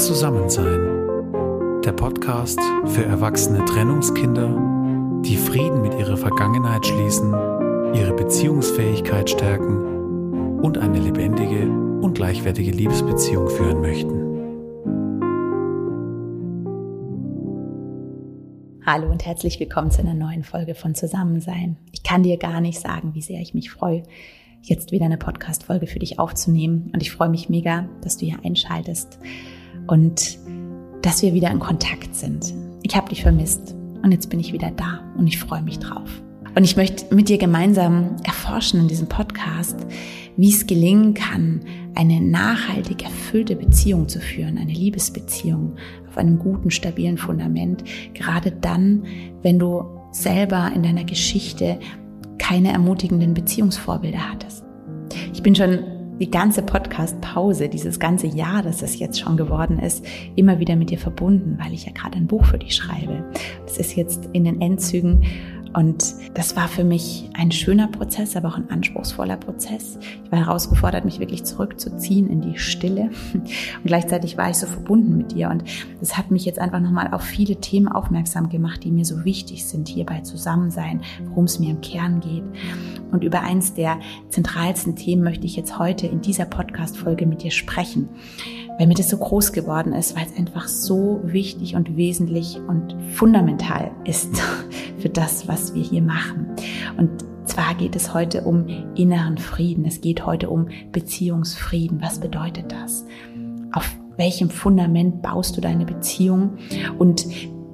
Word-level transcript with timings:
Zusammensein. 0.00 1.82
Der 1.84 1.92
Podcast 1.92 2.58
für 2.86 3.04
erwachsene 3.04 3.62
Trennungskinder, 3.66 4.48
die 5.22 5.36
Frieden 5.36 5.82
mit 5.82 5.92
ihrer 5.92 6.16
Vergangenheit 6.16 6.86
schließen, 6.86 7.34
ihre 7.94 8.14
Beziehungsfähigkeit 8.14 9.28
stärken 9.28 10.60
und 10.62 10.78
eine 10.78 10.98
lebendige 11.00 11.68
und 12.00 12.14
gleichwertige 12.14 12.70
Liebesbeziehung 12.70 13.50
führen 13.50 13.82
möchten. 13.82 14.20
Hallo 18.86 19.10
und 19.10 19.26
herzlich 19.26 19.60
willkommen 19.60 19.90
zu 19.90 20.00
einer 20.00 20.14
neuen 20.14 20.44
Folge 20.44 20.74
von 20.74 20.94
Zusammensein. 20.94 21.76
Ich 21.92 22.02
kann 22.02 22.22
dir 22.22 22.38
gar 22.38 22.62
nicht 22.62 22.80
sagen, 22.80 23.14
wie 23.14 23.22
sehr 23.22 23.40
ich 23.42 23.52
mich 23.52 23.70
freue, 23.70 24.04
jetzt 24.62 24.92
wieder 24.92 25.04
eine 25.04 25.18
Podcast-Folge 25.18 25.86
für 25.86 25.98
dich 25.98 26.18
aufzunehmen. 26.18 26.90
Und 26.94 27.02
ich 27.02 27.12
freue 27.12 27.28
mich 27.28 27.50
mega, 27.50 27.86
dass 28.00 28.16
du 28.16 28.24
hier 28.24 28.38
einschaltest 28.42 29.18
und 29.86 30.38
dass 31.02 31.22
wir 31.22 31.34
wieder 31.34 31.50
in 31.50 31.58
Kontakt 31.58 32.14
sind. 32.14 32.54
Ich 32.82 32.96
habe 32.96 33.08
dich 33.08 33.22
vermisst 33.22 33.74
und 34.02 34.12
jetzt 34.12 34.30
bin 34.30 34.40
ich 34.40 34.52
wieder 34.52 34.70
da 34.70 35.00
und 35.16 35.26
ich 35.26 35.38
freue 35.38 35.62
mich 35.62 35.78
drauf. 35.78 36.22
Und 36.56 36.64
ich 36.64 36.76
möchte 36.76 37.14
mit 37.14 37.28
dir 37.28 37.38
gemeinsam 37.38 38.16
erforschen 38.24 38.80
in 38.80 38.88
diesem 38.88 39.06
Podcast, 39.06 39.86
wie 40.36 40.50
es 40.50 40.66
gelingen 40.66 41.14
kann, 41.14 41.60
eine 41.94 42.20
nachhaltig 42.20 43.04
erfüllte 43.04 43.54
Beziehung 43.54 44.08
zu 44.08 44.20
führen, 44.20 44.58
eine 44.58 44.72
Liebesbeziehung 44.72 45.76
auf 46.08 46.18
einem 46.18 46.38
guten, 46.38 46.70
stabilen 46.70 47.18
Fundament, 47.18 47.84
gerade 48.14 48.50
dann, 48.50 49.04
wenn 49.42 49.58
du 49.58 49.84
selber 50.12 50.72
in 50.74 50.82
deiner 50.82 51.04
Geschichte 51.04 51.78
keine 52.38 52.72
ermutigenden 52.72 53.32
Beziehungsvorbilder 53.32 54.32
hattest. 54.32 54.64
Ich 55.32 55.42
bin 55.42 55.54
schon 55.54 55.84
die 56.20 56.30
ganze 56.30 56.62
Podcast-Pause, 56.62 57.70
dieses 57.70 57.98
ganze 57.98 58.26
Jahr, 58.26 58.62
das 58.62 58.82
es 58.82 58.98
jetzt 58.98 59.18
schon 59.18 59.38
geworden 59.38 59.78
ist, 59.78 60.04
immer 60.36 60.58
wieder 60.58 60.76
mit 60.76 60.90
dir 60.90 60.98
verbunden, 60.98 61.58
weil 61.58 61.72
ich 61.72 61.86
ja 61.86 61.92
gerade 61.92 62.18
ein 62.18 62.26
Buch 62.26 62.44
für 62.44 62.58
dich 62.58 62.76
schreibe. 62.76 63.24
Das 63.64 63.78
ist 63.78 63.96
jetzt 63.96 64.28
in 64.32 64.44
den 64.44 64.60
Endzügen 64.60 65.24
und 65.72 66.14
das 66.34 66.56
war 66.56 66.66
für 66.66 66.82
mich 66.82 67.30
ein 67.34 67.52
schöner 67.52 67.86
Prozess, 67.86 68.34
aber 68.34 68.48
auch 68.48 68.56
ein 68.56 68.70
anspruchsvoller 68.70 69.36
Prozess. 69.36 69.98
Ich 70.24 70.32
war 70.32 70.40
herausgefordert, 70.40 71.04
mich 71.04 71.20
wirklich 71.20 71.44
zurückzuziehen 71.44 72.28
in 72.28 72.40
die 72.40 72.58
Stille. 72.58 73.10
Und 73.34 73.84
gleichzeitig 73.84 74.36
war 74.36 74.50
ich 74.50 74.56
so 74.56 74.66
verbunden 74.66 75.16
mit 75.16 75.32
dir. 75.32 75.48
Und 75.48 75.64
das 76.00 76.18
hat 76.18 76.30
mich 76.30 76.44
jetzt 76.44 76.58
einfach 76.58 76.80
nochmal 76.80 77.12
auf 77.12 77.22
viele 77.22 77.56
Themen 77.56 77.88
aufmerksam 77.88 78.48
gemacht, 78.48 78.82
die 78.82 78.90
mir 78.90 79.04
so 79.04 79.24
wichtig 79.24 79.64
sind, 79.64 79.88
hierbei 79.88 80.20
Zusammensein, 80.20 81.02
worum 81.28 81.44
es 81.44 81.60
mir 81.60 81.70
im 81.70 81.80
Kern 81.80 82.20
geht. 82.20 82.44
Und 83.12 83.22
über 83.22 83.40
eins 83.40 83.74
der 83.74 84.00
zentralsten 84.28 84.96
Themen 84.96 85.22
möchte 85.22 85.46
ich 85.46 85.56
jetzt 85.56 85.78
heute 85.78 86.06
in 86.06 86.20
dieser 86.20 86.46
Podcast-Folge 86.46 87.26
mit 87.26 87.42
dir 87.42 87.50
sprechen 87.50 88.08
weil 88.80 88.86
mir 88.86 88.94
das 88.94 89.10
so 89.10 89.18
groß 89.18 89.52
geworden 89.52 89.92
ist, 89.92 90.16
weil 90.16 90.24
es 90.24 90.38
einfach 90.38 90.66
so 90.66 91.20
wichtig 91.22 91.76
und 91.76 91.98
wesentlich 91.98 92.58
und 92.66 92.96
fundamental 93.12 93.90
ist 94.06 94.30
für 94.98 95.10
das, 95.10 95.46
was 95.46 95.74
wir 95.74 95.82
hier 95.82 96.00
machen. 96.00 96.46
Und 96.96 97.10
zwar 97.44 97.74
geht 97.74 97.94
es 97.94 98.14
heute 98.14 98.40
um 98.40 98.68
inneren 98.94 99.36
Frieden. 99.36 99.84
Es 99.84 100.00
geht 100.00 100.24
heute 100.24 100.48
um 100.48 100.68
Beziehungsfrieden. 100.92 102.00
Was 102.00 102.20
bedeutet 102.20 102.72
das? 102.72 103.04
Auf 103.72 103.94
welchem 104.16 104.48
Fundament 104.48 105.20
baust 105.20 105.58
du 105.58 105.60
deine 105.60 105.84
Beziehung? 105.84 106.56
Und 106.98 107.26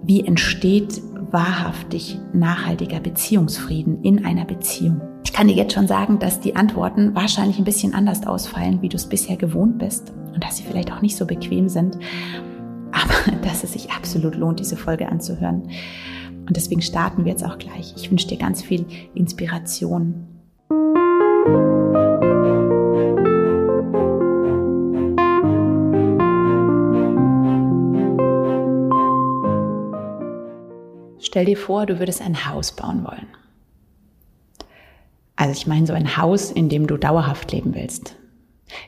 wie 0.03 0.27
entsteht 0.27 1.01
wahrhaftig 1.31 2.19
nachhaltiger 2.33 2.99
Beziehungsfrieden 2.99 4.03
in 4.03 4.25
einer 4.25 4.45
Beziehung? 4.45 5.01
Ich 5.27 5.33
kann 5.33 5.49
dir 5.49 5.55
jetzt 5.55 5.75
schon 5.75 5.89
sagen, 5.89 6.21
dass 6.21 6.39
die 6.39 6.55
Antworten 6.55 7.17
wahrscheinlich 7.17 7.59
ein 7.59 7.65
bisschen 7.65 7.95
anders 7.95 8.25
ausfallen, 8.29 8.81
wie 8.81 8.89
du 8.89 8.95
es 8.95 9.09
bisher 9.09 9.37
gewohnt 9.37 9.77
bist 9.77 10.13
und 10.33 10.43
dass 10.43 10.57
sie 10.57 10.63
vielleicht 10.63 10.93
auch 10.93 11.03
nicht 11.03 11.17
so 11.17 11.27
bequem 11.27 11.69
sind, 11.69 11.99
aber 12.93 13.37
dass 13.43 13.65
es 13.65 13.73
sich 13.73 13.91
absolut 13.91 14.37
lohnt, 14.37 14.61
diese 14.61 14.77
Folge 14.77 15.09
anzuhören. 15.09 15.69
Und 16.47 16.57
deswegen 16.57 16.81
starten 16.81 17.25
wir 17.25 17.33
jetzt 17.33 17.45
auch 17.45 17.59
gleich. 17.59 17.93
Ich 17.97 18.09
wünsche 18.09 18.29
dir 18.29 18.39
ganz 18.39 18.63
viel 18.63 18.87
Inspiration. 19.15 20.29
Stell 31.19 31.47
dir 31.47 31.57
vor, 31.57 31.85
du 31.85 31.99
würdest 31.99 32.23
ein 32.23 32.47
Haus 32.49 32.71
bauen 32.71 33.05
wollen. 33.05 33.27
Also 35.47 35.61
ich 35.61 35.67
meine 35.67 35.87
so 35.87 35.93
ein 35.93 36.17
Haus, 36.17 36.51
in 36.51 36.69
dem 36.69 36.87
du 36.87 36.97
dauerhaft 36.97 37.53
leben 37.53 37.75
willst 37.75 38.17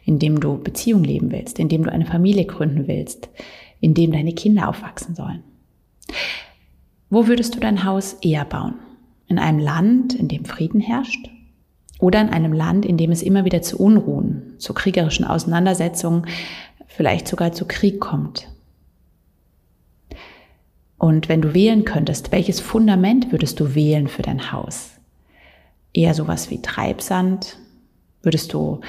in 0.05 0.19
dem 0.19 0.41
du 0.41 0.59
Beziehung 0.59 1.05
leben 1.05 1.31
willst, 1.31 1.59
in 1.59 1.69
dem 1.69 1.85
du 1.85 1.93
eine 1.93 2.07
Familie 2.07 2.45
gründen 2.45 2.89
willst, 2.89 3.29
in 3.81 3.95
dem 3.95 4.13
deine 4.13 4.33
Kinder 4.33 4.69
aufwachsen 4.69 5.15
sollen. 5.15 5.43
Wo 7.11 7.27
würdest 7.27 7.55
du 7.55 7.61
dein 7.61 7.85
Haus 7.85 8.15
eher 8.15 8.45
bauen? 8.45 8.75
In 9.29 9.39
einem 9.39 9.59
Land, 9.59 10.15
in 10.15 10.29
dem 10.29 10.45
Frieden 10.45 10.81
herrscht? 10.81 11.31
Oder 12.01 12.21
in 12.21 12.29
einem 12.29 12.53
Land, 12.53 12.87
in 12.87 12.97
dem 12.97 13.11
es 13.11 13.23
immer 13.23 13.45
wieder 13.45 13.63
zu 13.63 13.79
Unruhen, 13.79 14.55
zu 14.59 14.73
kriegerischen 14.73 15.25
Auseinandersetzungen, 15.25 16.27
vielleicht 16.87 17.29
sogar 17.29 17.53
zu 17.53 17.67
Krieg 17.67 18.01
kommt? 18.01 18.49
Und 20.97 21.29
wenn 21.29 21.43
du 21.43 21.55
wählen 21.55 21.85
könntest, 21.85 22.33
welches 22.33 22.61
Fundament 22.61 23.31
würdest 23.31 23.61
du 23.61 23.75
wählen 23.75 24.09
für 24.09 24.23
dein 24.23 24.53
Haus? 24.53 24.98
Eher 25.99 26.15
sowas 26.15 26.49
wie 26.49 26.63
Treibsand? 26.63 27.59
Würdest 28.23 28.53
du 28.53 28.83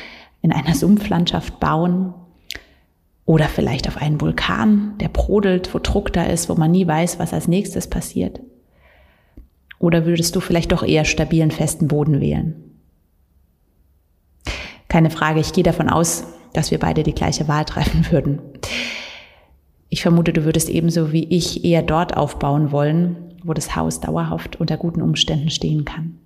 in 0.44 0.52
einer 0.52 0.76
Sumpflandschaft 0.76 1.60
bauen 1.60 2.14
oder 3.26 3.46
vielleicht 3.46 3.88
auf 3.88 3.98
einen 3.98 4.22
Vulkan, 4.22 4.94
der 5.00 5.08
brodelt, 5.08 5.74
wo 5.74 5.80
Druck 5.80 6.14
da 6.14 6.26
ist, 6.26 6.50
wo 6.50 6.54
man 6.54 6.70
nie 6.70 6.86
weiß, 6.86 7.18
was 7.18 7.34
als 7.34 7.48
nächstes 7.48 7.90
passiert. 7.90 8.42
Oder 9.80 10.06
würdest 10.06 10.36
du 10.36 10.40
vielleicht 10.40 10.72
doch 10.72 10.84
eher 10.84 11.04
stabilen, 11.04 11.50
festen 11.50 11.88
Boden 11.88 12.22
wählen? 12.22 12.76
Keine 14.88 15.10
Frage, 15.10 15.40
ich 15.40 15.52
gehe 15.52 15.64
davon 15.64 15.90
aus, 15.90 16.26
dass 16.54 16.70
wir 16.70 16.78
beide 16.78 17.02
die 17.02 17.16
gleiche 17.16 17.48
Wahl 17.48 17.66
treffen 17.66 18.06
würden. 18.12 18.40
Ich 19.90 20.04
vermute, 20.04 20.32
du 20.32 20.46
würdest 20.46 20.70
ebenso 20.70 21.12
wie 21.12 21.24
ich 21.24 21.66
eher 21.66 21.82
dort 21.82 22.16
aufbauen 22.16 22.72
wollen, 22.72 23.34
wo 23.44 23.54
das 23.54 23.76
Haus 23.76 24.00
dauerhaft 24.00 24.58
unter 24.58 24.78
guten 24.78 25.02
Umständen 25.02 25.50
stehen 25.50 25.86
kann. 25.86 26.19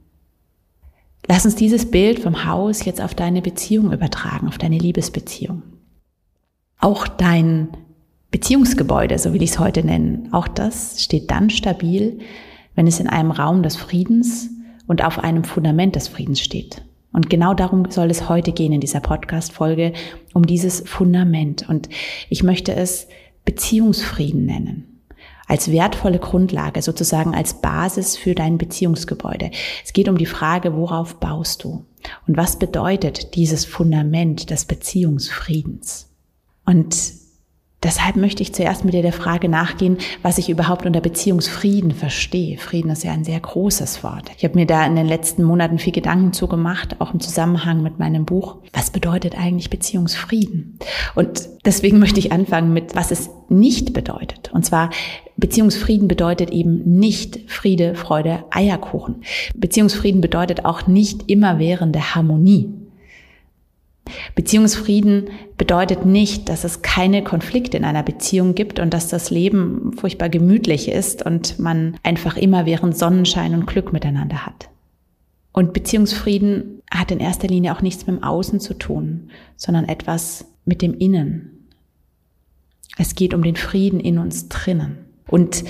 Lass 1.27 1.45
uns 1.45 1.55
dieses 1.55 1.89
Bild 1.89 2.19
vom 2.19 2.45
Haus 2.45 2.83
jetzt 2.83 3.01
auf 3.01 3.15
deine 3.15 3.41
Beziehung 3.41 3.91
übertragen, 3.93 4.47
auf 4.47 4.57
deine 4.57 4.77
Liebesbeziehung. 4.77 5.63
Auch 6.79 7.07
dein 7.07 7.69
Beziehungsgebäude, 8.29 9.17
so 9.17 9.33
will 9.33 9.41
ich 9.41 9.51
es 9.51 9.59
heute 9.59 9.85
nennen, 9.85 10.29
auch 10.33 10.47
das 10.47 11.01
steht 11.01 11.31
dann 11.31 11.49
stabil, 11.49 12.19
wenn 12.75 12.87
es 12.87 12.99
in 12.99 13.07
einem 13.07 13.31
Raum 13.31 13.63
des 13.63 13.75
Friedens 13.75 14.49
und 14.87 15.03
auf 15.03 15.19
einem 15.19 15.43
Fundament 15.43 15.95
des 15.95 16.07
Friedens 16.09 16.41
steht. 16.41 16.83
Und 17.13 17.29
genau 17.29 17.53
darum 17.53 17.89
soll 17.89 18.09
es 18.09 18.27
heute 18.27 18.51
gehen 18.51 18.73
in 18.73 18.81
dieser 18.81 18.99
Podcast-Folge, 18.99 19.93
um 20.33 20.45
dieses 20.45 20.81
Fundament. 20.81 21.69
Und 21.69 21.87
ich 22.29 22.43
möchte 22.43 22.73
es 22.73 23.07
Beziehungsfrieden 23.45 24.45
nennen 24.45 24.92
als 25.53 25.71
wertvolle 25.71 26.17
Grundlage, 26.17 26.81
sozusagen 26.81 27.35
als 27.35 27.61
Basis 27.61 28.17
für 28.17 28.33
dein 28.33 28.57
Beziehungsgebäude. 28.57 29.51
Es 29.85 29.93
geht 29.93 30.09
um 30.09 30.17
die 30.17 30.25
Frage, 30.25 30.75
worauf 30.75 31.19
baust 31.19 31.63
du? 31.63 31.85
Und 32.27 32.37
was 32.37 32.57
bedeutet 32.57 33.35
dieses 33.35 33.63
Fundament 33.63 34.49
des 34.49 34.65
Beziehungsfriedens? 34.65 36.09
Und 36.65 36.95
Deshalb 37.83 38.15
möchte 38.15 38.41
ich 38.41 38.53
zuerst 38.53 38.85
mit 38.85 38.93
dir 38.93 39.01
der 39.01 39.11
Frage 39.11 39.49
nachgehen, 39.49 39.97
was 40.21 40.37
ich 40.37 40.49
überhaupt 40.49 40.85
unter 40.85 41.01
Beziehungsfrieden 41.01 41.91
verstehe. 41.91 42.57
Frieden 42.57 42.89
ist 42.89 43.03
ja 43.03 43.11
ein 43.11 43.25
sehr 43.25 43.41
großes 43.41 44.05
Wort. 44.05 44.31
Ich 44.37 44.45
habe 44.45 44.55
mir 44.55 44.65
da 44.65 44.85
in 44.85 44.95
den 44.95 45.05
letzten 45.05 45.43
Monaten 45.43 45.79
viel 45.79 45.91
Gedanken 45.91 46.31
zugemacht, 46.31 47.01
auch 47.01 47.13
im 47.13 47.19
Zusammenhang 47.19 47.83
mit 47.83 47.99
meinem 47.99 48.23
Buch. 48.23 48.59
Was 48.71 48.89
bedeutet 48.89 49.37
eigentlich 49.37 49.69
Beziehungsfrieden? 49.69 50.79
Und 51.13 51.49
deswegen 51.65 51.99
möchte 51.99 52.19
ich 52.19 52.31
anfangen 52.31 52.71
mit, 52.71 52.95
was 52.95 53.11
es 53.11 53.29
nicht 53.49 53.91
bedeutet. 53.91 54.49
Und 54.53 54.65
zwar, 54.65 54.89
Beziehungsfrieden 55.37 56.07
bedeutet 56.07 56.51
eben 56.51 56.99
nicht 56.99 57.49
Friede, 57.49 57.95
Freude, 57.95 58.43
Eierkuchen. 58.51 59.23
Beziehungsfrieden 59.55 60.21
bedeutet 60.21 60.65
auch 60.65 60.87
nicht 60.87 61.29
immerwährende 61.29 62.15
Harmonie. 62.15 62.69
Beziehungsfrieden 64.35 65.29
bedeutet 65.57 66.05
nicht, 66.05 66.49
dass 66.49 66.63
es 66.63 66.81
keine 66.81 67.23
Konflikte 67.23 67.77
in 67.77 67.85
einer 67.85 68.03
Beziehung 68.03 68.53
gibt 68.53 68.79
und 68.79 68.93
dass 68.93 69.07
das 69.07 69.31
Leben 69.31 69.93
furchtbar 69.97 70.29
gemütlich 70.29 70.89
ist 70.89 71.25
und 71.25 71.57
man 71.57 71.97
einfach 72.03 72.35
immer 72.35 72.65
während 72.65 72.97
Sonnenschein 72.97 73.53
und 73.53 73.65
Glück 73.65 73.93
miteinander 73.93 74.45
hat. 74.45 74.69
Und 75.53 75.73
Beziehungsfrieden 75.73 76.81
hat 76.91 77.11
in 77.11 77.19
erster 77.19 77.47
Linie 77.47 77.75
auch 77.75 77.81
nichts 77.81 78.05
mit 78.05 78.17
dem 78.17 78.23
Außen 78.23 78.59
zu 78.59 78.73
tun, 78.73 79.29
sondern 79.55 79.85
etwas 79.85 80.45
mit 80.65 80.81
dem 80.81 80.95
Innen. 80.95 81.69
Es 82.97 83.15
geht 83.15 83.33
um 83.33 83.43
den 83.43 83.55
Frieden 83.55 83.99
in 83.99 84.17
uns 84.17 84.49
drinnen. 84.49 85.02
Und 85.27 85.63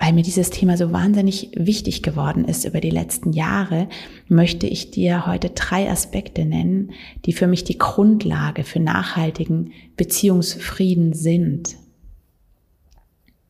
weil 0.00 0.12
mir 0.12 0.22
dieses 0.22 0.50
Thema 0.50 0.76
so 0.76 0.92
wahnsinnig 0.92 1.50
wichtig 1.56 2.04
geworden 2.04 2.44
ist 2.44 2.64
über 2.64 2.80
die 2.80 2.90
letzten 2.90 3.32
Jahre, 3.32 3.88
möchte 4.28 4.68
ich 4.68 4.92
dir 4.92 5.26
heute 5.26 5.50
drei 5.50 5.90
Aspekte 5.90 6.44
nennen, 6.44 6.92
die 7.24 7.32
für 7.32 7.48
mich 7.48 7.64
die 7.64 7.78
Grundlage 7.78 8.62
für 8.62 8.78
nachhaltigen 8.78 9.72
Beziehungsfrieden 9.96 11.14
sind. 11.14 11.76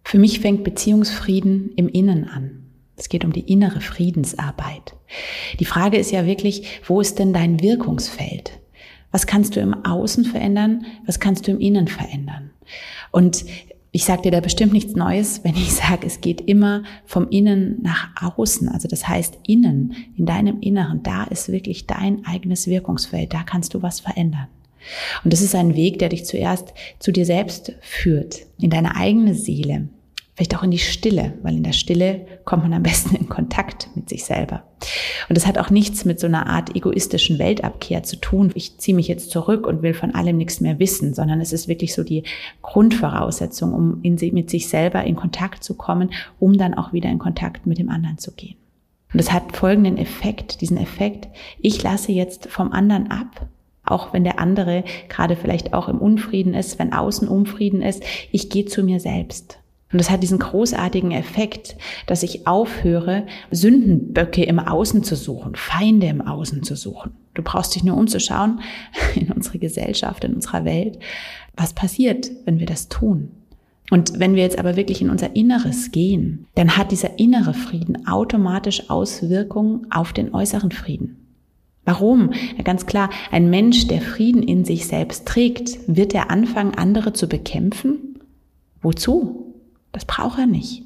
Für 0.05 0.19
mich 0.19 0.41
fängt 0.41 0.65
Beziehungsfrieden 0.65 1.73
im 1.77 1.87
Innen 1.87 2.25
an. 2.25 2.63
Es 2.97 3.11
geht 3.11 3.27
um 3.27 3.33
die 3.35 3.53
innere 3.53 3.83
Friedensarbeit. 3.83 4.97
Die 5.61 5.67
Frage 5.67 5.99
ist 5.99 6.11
ja 6.11 6.25
wirklich, 6.25 6.81
wo 6.87 7.03
ist 7.03 7.19
denn 7.19 7.35
dein 7.35 7.61
Wirkungsfeld? 7.61 8.59
Was 9.13 9.27
kannst 9.27 9.55
du 9.55 9.61
im 9.61 9.85
Außen 9.85 10.25
verändern? 10.25 10.87
Was 11.07 11.21
kannst 11.21 11.47
du 11.47 11.51
im 11.51 11.61
Innen 11.61 11.89
verändern? 11.89 12.53
Und 13.13 13.45
ich 13.99 14.05
sage 14.05 14.23
dir 14.23 14.31
da 14.31 14.39
bestimmt 14.39 14.73
nichts 14.73 14.95
Neues, 14.95 15.43
wenn 15.43 15.57
ich 15.57 15.75
sage, 15.75 16.07
es 16.07 16.21
geht 16.21 16.43
immer 16.43 16.85
vom 17.05 17.29
Innen 17.31 17.83
nach 17.83 18.11
außen. 18.23 18.69
Also 18.69 18.87
das 18.87 19.09
heißt, 19.09 19.41
innen, 19.45 19.97
in 20.17 20.25
deinem 20.25 20.61
Inneren, 20.61 21.03
da 21.03 21.25
ist 21.25 21.51
wirklich 21.51 21.89
dein 21.89 22.25
eigenes 22.25 22.69
Wirkungsfeld, 22.69 23.35
da 23.35 23.43
kannst 23.43 23.75
du 23.75 23.83
was 23.83 23.99
verändern. 23.99 24.47
Und 25.25 25.33
das 25.33 25.41
ist 25.41 25.57
ein 25.57 25.75
Weg, 25.75 25.99
der 25.99 26.11
dich 26.11 26.25
zuerst 26.27 26.75
zu 27.01 27.11
dir 27.11 27.27
selbst 27.27 27.73
führt, 27.81 28.47
in 28.61 28.71
deine 28.71 28.95
eigene 28.95 29.35
Seele, 29.35 29.89
vielleicht 30.39 30.57
auch 30.57 30.63
in 30.63 30.71
die 30.71 30.79
Stille, 30.79 31.35
weil 31.43 31.57
in 31.57 31.65
der 31.65 31.73
Stille 31.73 32.25
kommt 32.45 32.63
man 32.63 32.73
am 32.73 32.85
besten 32.85 33.17
in 33.17 33.29
Kontakt 33.29 33.89
mit 33.97 34.09
sich 34.09 34.25
selber. 34.25 34.63
Und 35.29 35.37
das 35.37 35.49
hat 35.49 35.59
auch 35.59 35.69
nichts 35.69 36.05
mit 36.05 36.21
so 36.21 36.29
einer 36.29 36.47
Art 36.47 36.77
egoistischen 36.77 37.41
Weltabkehr 37.41 38.05
zu 38.05 38.15
tun. 38.15 38.53
Ich 38.55 38.79
ziehe 38.79 38.95
mich 38.95 39.09
jetzt 39.09 39.33
zurück 39.33 39.67
und 39.67 39.83
will 39.83 39.95
von 39.95 40.15
allem 40.15 40.37
nichts 40.37 40.61
mehr 40.61 40.79
wissen, 40.79 41.13
sondern 41.13 41.41
es 41.41 41.53
ist 41.53 41.67
wirklich 41.67 41.93
so 41.93 42.05
die 42.05 42.23
Grundvoraussetzung, 42.63 43.75
um 43.75 43.99
in, 44.03 44.15
mit 44.33 44.49
sich 44.49 44.69
selber 44.69 45.03
in 45.03 45.17
Kontakt 45.17 45.65
zu 45.65 45.75
kommen, 45.75 46.11
um 46.39 46.57
dann 46.57 46.75
auch 46.75 46.93
wieder 46.93 47.11
in 47.11 47.19
Kontakt 47.19 47.67
mit 47.67 47.79
dem 47.79 47.91
anderen 47.91 48.19
zu 48.19 48.31
gehen. 48.31 48.55
Und 49.13 49.19
das 49.19 49.33
hat 49.33 49.57
folgenden 49.57 49.99
Effekt, 49.99 50.61
diesen 50.61 50.77
Effekt, 50.77 51.27
ich 51.59 51.83
lasse 51.83 52.13
jetzt 52.13 52.47
vom 52.47 52.71
anderen 52.71 53.11
ab, 53.11 53.49
auch 53.83 54.13
wenn 54.13 54.23
der 54.23 54.39
andere 54.39 54.85
gerade 55.09 55.35
vielleicht 55.35 55.75
auch 55.75 55.89
im 55.89 55.99
Unfrieden 55.99 56.55
ist, 56.55 56.79
wenn 56.79 56.93
außen 56.93 57.27
Unfrieden 57.27 57.83
ist, 57.83 58.05
ich 58.31 58.51
gehe 58.51 58.67
zu 58.67 58.85
mir 58.85 59.01
selbst. 59.01 59.59
Und 59.91 59.99
das 59.99 60.11
hat 60.11 60.23
diesen 60.23 60.39
großartigen 60.39 61.13
Effekt, 61.13 61.77
dass 62.07 62.23
ich 62.23 62.47
aufhöre, 62.47 63.27
Sündenböcke 63.51 64.45
im 64.45 64.59
Außen 64.59 65.03
zu 65.03 65.17
suchen, 65.17 65.55
Feinde 65.55 66.09
im 66.09 66.21
Außen 66.21 66.63
zu 66.63 66.77
suchen. 66.77 67.13
Du 67.35 67.43
brauchst 67.43 67.75
dich 67.75 67.85
nur 67.85 67.97
umzuschauen 67.97 68.61
in 69.15 69.33
unsere 69.33 69.59
Gesellschaft, 69.59 70.25
in 70.25 70.35
unserer 70.35 70.65
Welt. 70.65 70.99
Was 71.57 71.73
passiert, 71.73 72.31
wenn 72.45 72.59
wir 72.59 72.67
das 72.67 72.89
tun? 72.89 73.31
Und 73.91 74.19
wenn 74.21 74.35
wir 74.35 74.43
jetzt 74.43 74.59
aber 74.59 74.77
wirklich 74.77 75.01
in 75.01 75.09
unser 75.09 75.35
Inneres 75.35 75.91
gehen, 75.91 76.47
dann 76.55 76.77
hat 76.77 76.93
dieser 76.93 77.19
innere 77.19 77.55
Frieden 77.55 78.07
automatisch 78.07 78.91
Auswirkungen 78.91 79.87
auf 79.91 80.13
den 80.13 80.35
äußeren 80.35 80.73
Frieden. 80.73 81.17
Warum? 81.87 82.33
Ja, 82.59 82.65
ganz 82.65 82.85
klar, 82.85 83.09
ein 83.31 83.49
Mensch, 83.49 83.87
der 83.87 84.03
Frieden 84.03 84.43
in 84.43 84.67
sich 84.67 84.87
selbst 84.87 85.27
trägt, 85.27 85.79
wird 85.87 86.15
er 86.15 86.31
anfangen, 86.31 86.75
andere 86.75 87.15
zu 87.15 87.29
bekämpfen? 87.29 88.21
Wozu? 88.83 89.48
Das 89.99 90.05
braucht 90.05 90.39
er 90.39 90.47
nicht. 90.47 90.85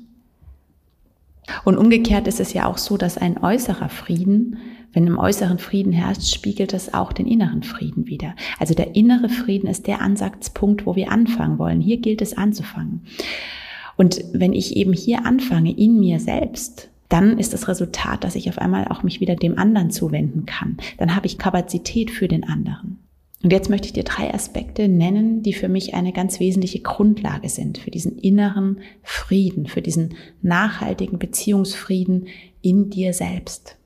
Und 1.67 1.77
umgekehrt 1.77 2.27
ist 2.27 2.41
es 2.41 2.55
ja 2.55 2.65
auch 2.65 2.79
so, 2.79 2.97
dass 2.97 3.19
ein 3.19 3.37
äußerer 3.37 3.91
Frieden, 3.91 4.57
wenn 4.95 5.07
im 5.07 5.19
äußeren 5.19 5.59
Frieden 5.59 5.93
herrscht, 5.93 6.33
spiegelt 6.33 6.73
es 6.73 6.95
auch 6.95 7.13
den 7.13 7.27
inneren 7.27 7.63
Frieden 7.63 8.07
wieder. 8.07 8.35
Also 8.59 8.73
der 8.73 8.97
innere 8.97 9.29
Frieden 9.29 9.69
ist 9.69 9.87
der 9.87 10.01
Ansatzpunkt, 10.01 10.87
wo 10.87 10.97
wir 10.97 11.13
anfangen 11.13 11.59
wollen. 11.59 11.83
Hier 11.83 11.99
gilt 11.99 12.23
es 12.23 12.39
anzufangen. 12.39 13.03
Und 13.99 14.25
wenn 14.33 14.55
ich 14.55 14.77
eben 14.77 14.95
hier 14.95 15.27
anfange, 15.27 15.77
in 15.77 16.01
mir 16.01 16.19
selbst, 16.19 16.89
dann 17.11 17.39
ist 17.39 17.53
das 17.53 17.69
Resultat, 17.69 18.25
dass 18.25 18.35
ich 18.35 18.49
auf 18.49 18.57
einmal 18.57 18.89
auch 18.89 19.03
mich 19.03 19.21
wieder 19.21 19.37
dem 19.37 19.59
anderen 19.59 19.91
zuwenden 19.91 20.47
kann. 20.47 20.79
Dann 20.97 21.15
habe 21.15 21.27
ich 21.27 21.37
Kapazität 21.37 22.11
für 22.11 22.29
den 22.29 22.45
anderen. 22.45 23.02
Und 23.43 23.53
jetzt 23.53 23.69
möchte 23.69 23.89
ich 23.89 23.93
dir 23.93 24.05
drei 24.05 24.33
Aspekte 24.33 24.89
nennen, 24.89 25.43
die 25.43 25.53
für 25.53 25.69
mich 25.69 25.95
eine 25.95 26.13
ganz 26.13 26.39
wesentliche 26.39 26.81
Grundlage 26.81 27.49
sind 27.49 27.79
für 27.79 27.91
diesen 27.91 28.19
inneren 28.19 28.81
Frieden, 29.03 29.67
für 29.67 29.83
diesen 29.83 30.15
nachhaltigen 30.43 31.19
Beziehungsfrieden 31.19 32.29
in 32.61 32.91
dir 32.91 33.13
selbst. 33.13 33.77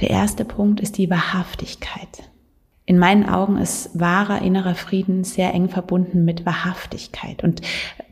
Der 0.00 0.10
erste 0.10 0.44
Punkt 0.44 0.80
ist 0.80 0.98
die 0.98 1.08
Wahrhaftigkeit. 1.08 2.30
In 2.84 2.98
meinen 2.98 3.26
Augen 3.26 3.56
ist 3.56 3.98
wahrer 3.98 4.42
innerer 4.42 4.74
Frieden 4.74 5.24
sehr 5.24 5.54
eng 5.54 5.68
verbunden 5.68 6.24
mit 6.24 6.44
Wahrhaftigkeit. 6.44 7.44
Und 7.44 7.62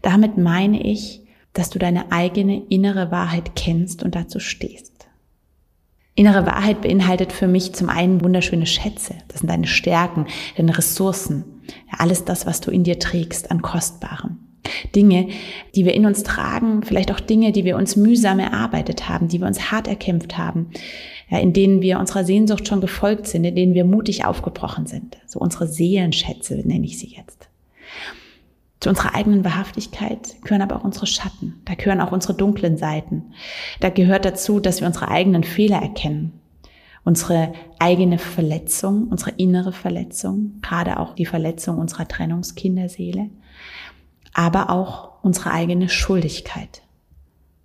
damit 0.00 0.38
meine 0.38 0.82
ich, 0.82 1.22
dass 1.52 1.68
du 1.68 1.78
deine 1.78 2.12
eigene 2.12 2.62
innere 2.68 3.10
Wahrheit 3.10 3.56
kennst 3.56 4.02
und 4.02 4.14
dazu 4.14 4.38
stehst. 4.38 4.99
Innere 6.14 6.46
Wahrheit 6.46 6.82
beinhaltet 6.82 7.32
für 7.32 7.48
mich 7.48 7.72
zum 7.72 7.88
einen 7.88 8.22
wunderschöne 8.22 8.66
Schätze. 8.66 9.14
Das 9.28 9.40
sind 9.40 9.48
deine 9.48 9.66
Stärken, 9.66 10.26
deine 10.56 10.76
Ressourcen. 10.76 11.44
Alles 11.96 12.24
das, 12.24 12.46
was 12.46 12.60
du 12.60 12.70
in 12.70 12.84
dir 12.84 12.98
trägst 12.98 13.50
an 13.50 13.62
Kostbarem. 13.62 14.38
Dinge, 14.94 15.28
die 15.74 15.84
wir 15.84 15.94
in 15.94 16.06
uns 16.06 16.22
tragen, 16.22 16.82
vielleicht 16.82 17.10
auch 17.12 17.20
Dinge, 17.20 17.52
die 17.52 17.64
wir 17.64 17.76
uns 17.76 17.96
mühsam 17.96 18.38
erarbeitet 18.38 19.08
haben, 19.08 19.28
die 19.28 19.40
wir 19.40 19.46
uns 19.46 19.70
hart 19.70 19.88
erkämpft 19.88 20.36
haben, 20.36 20.70
ja, 21.30 21.38
in 21.38 21.52
denen 21.52 21.80
wir 21.80 21.98
unserer 21.98 22.24
Sehnsucht 22.24 22.68
schon 22.68 22.80
gefolgt 22.80 23.26
sind, 23.26 23.44
in 23.44 23.54
denen 23.54 23.74
wir 23.74 23.84
mutig 23.84 24.24
aufgebrochen 24.24 24.86
sind. 24.86 25.16
So 25.26 25.38
unsere 25.38 25.66
Seelenschätze 25.66 26.56
nenne 26.56 26.86
ich 26.86 26.98
sie 26.98 27.14
jetzt. 27.16 27.48
Zu 28.80 28.88
unserer 28.88 29.14
eigenen 29.14 29.44
Wahrhaftigkeit 29.44 30.40
gehören 30.42 30.62
aber 30.62 30.76
auch 30.76 30.84
unsere 30.84 31.06
Schatten. 31.06 31.60
Da 31.66 31.74
gehören 31.74 32.00
auch 32.00 32.12
unsere 32.12 32.34
dunklen 32.34 32.78
Seiten. 32.78 33.34
Da 33.80 33.90
gehört 33.90 34.24
dazu, 34.24 34.58
dass 34.58 34.80
wir 34.80 34.86
unsere 34.86 35.08
eigenen 35.08 35.44
Fehler 35.44 35.82
erkennen. 35.82 36.40
Unsere 37.04 37.52
eigene 37.78 38.18
Verletzung, 38.18 39.08
unsere 39.08 39.32
innere 39.32 39.72
Verletzung, 39.72 40.60
gerade 40.62 40.98
auch 40.98 41.14
die 41.14 41.26
Verletzung 41.26 41.78
unserer 41.78 42.06
Trennungskinderseele, 42.06 43.30
aber 44.34 44.70
auch 44.70 45.22
unsere 45.22 45.50
eigene 45.50 45.88
Schuldigkeit. 45.88 46.82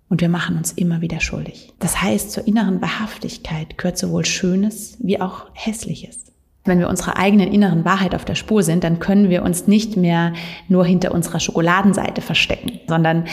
Und 0.08 0.20
wir 0.20 0.28
machen 0.28 0.56
uns 0.56 0.72
immer 0.72 1.00
wieder 1.00 1.20
schuldig. 1.20 1.72
Das 1.80 2.00
heißt, 2.00 2.32
zur 2.32 2.46
inneren 2.46 2.80
Wahrhaftigkeit 2.80 3.76
gehört 3.76 3.98
sowohl 3.98 4.24
Schönes 4.24 4.96
wie 5.00 5.20
auch 5.20 5.46
Hässliches. 5.52 6.32
Wenn 6.66 6.78
wir 6.78 6.88
unserer 6.88 7.16
eigenen 7.16 7.52
inneren 7.52 7.84
Wahrheit 7.84 8.14
auf 8.14 8.24
der 8.24 8.34
Spur 8.34 8.62
sind, 8.62 8.84
dann 8.84 8.98
können 8.98 9.30
wir 9.30 9.42
uns 9.42 9.66
nicht 9.66 9.96
mehr 9.96 10.32
nur 10.68 10.84
hinter 10.84 11.12
unserer 11.12 11.40
Schokoladenseite 11.40 12.20
verstecken, 12.20 12.80
sondern 12.86 13.24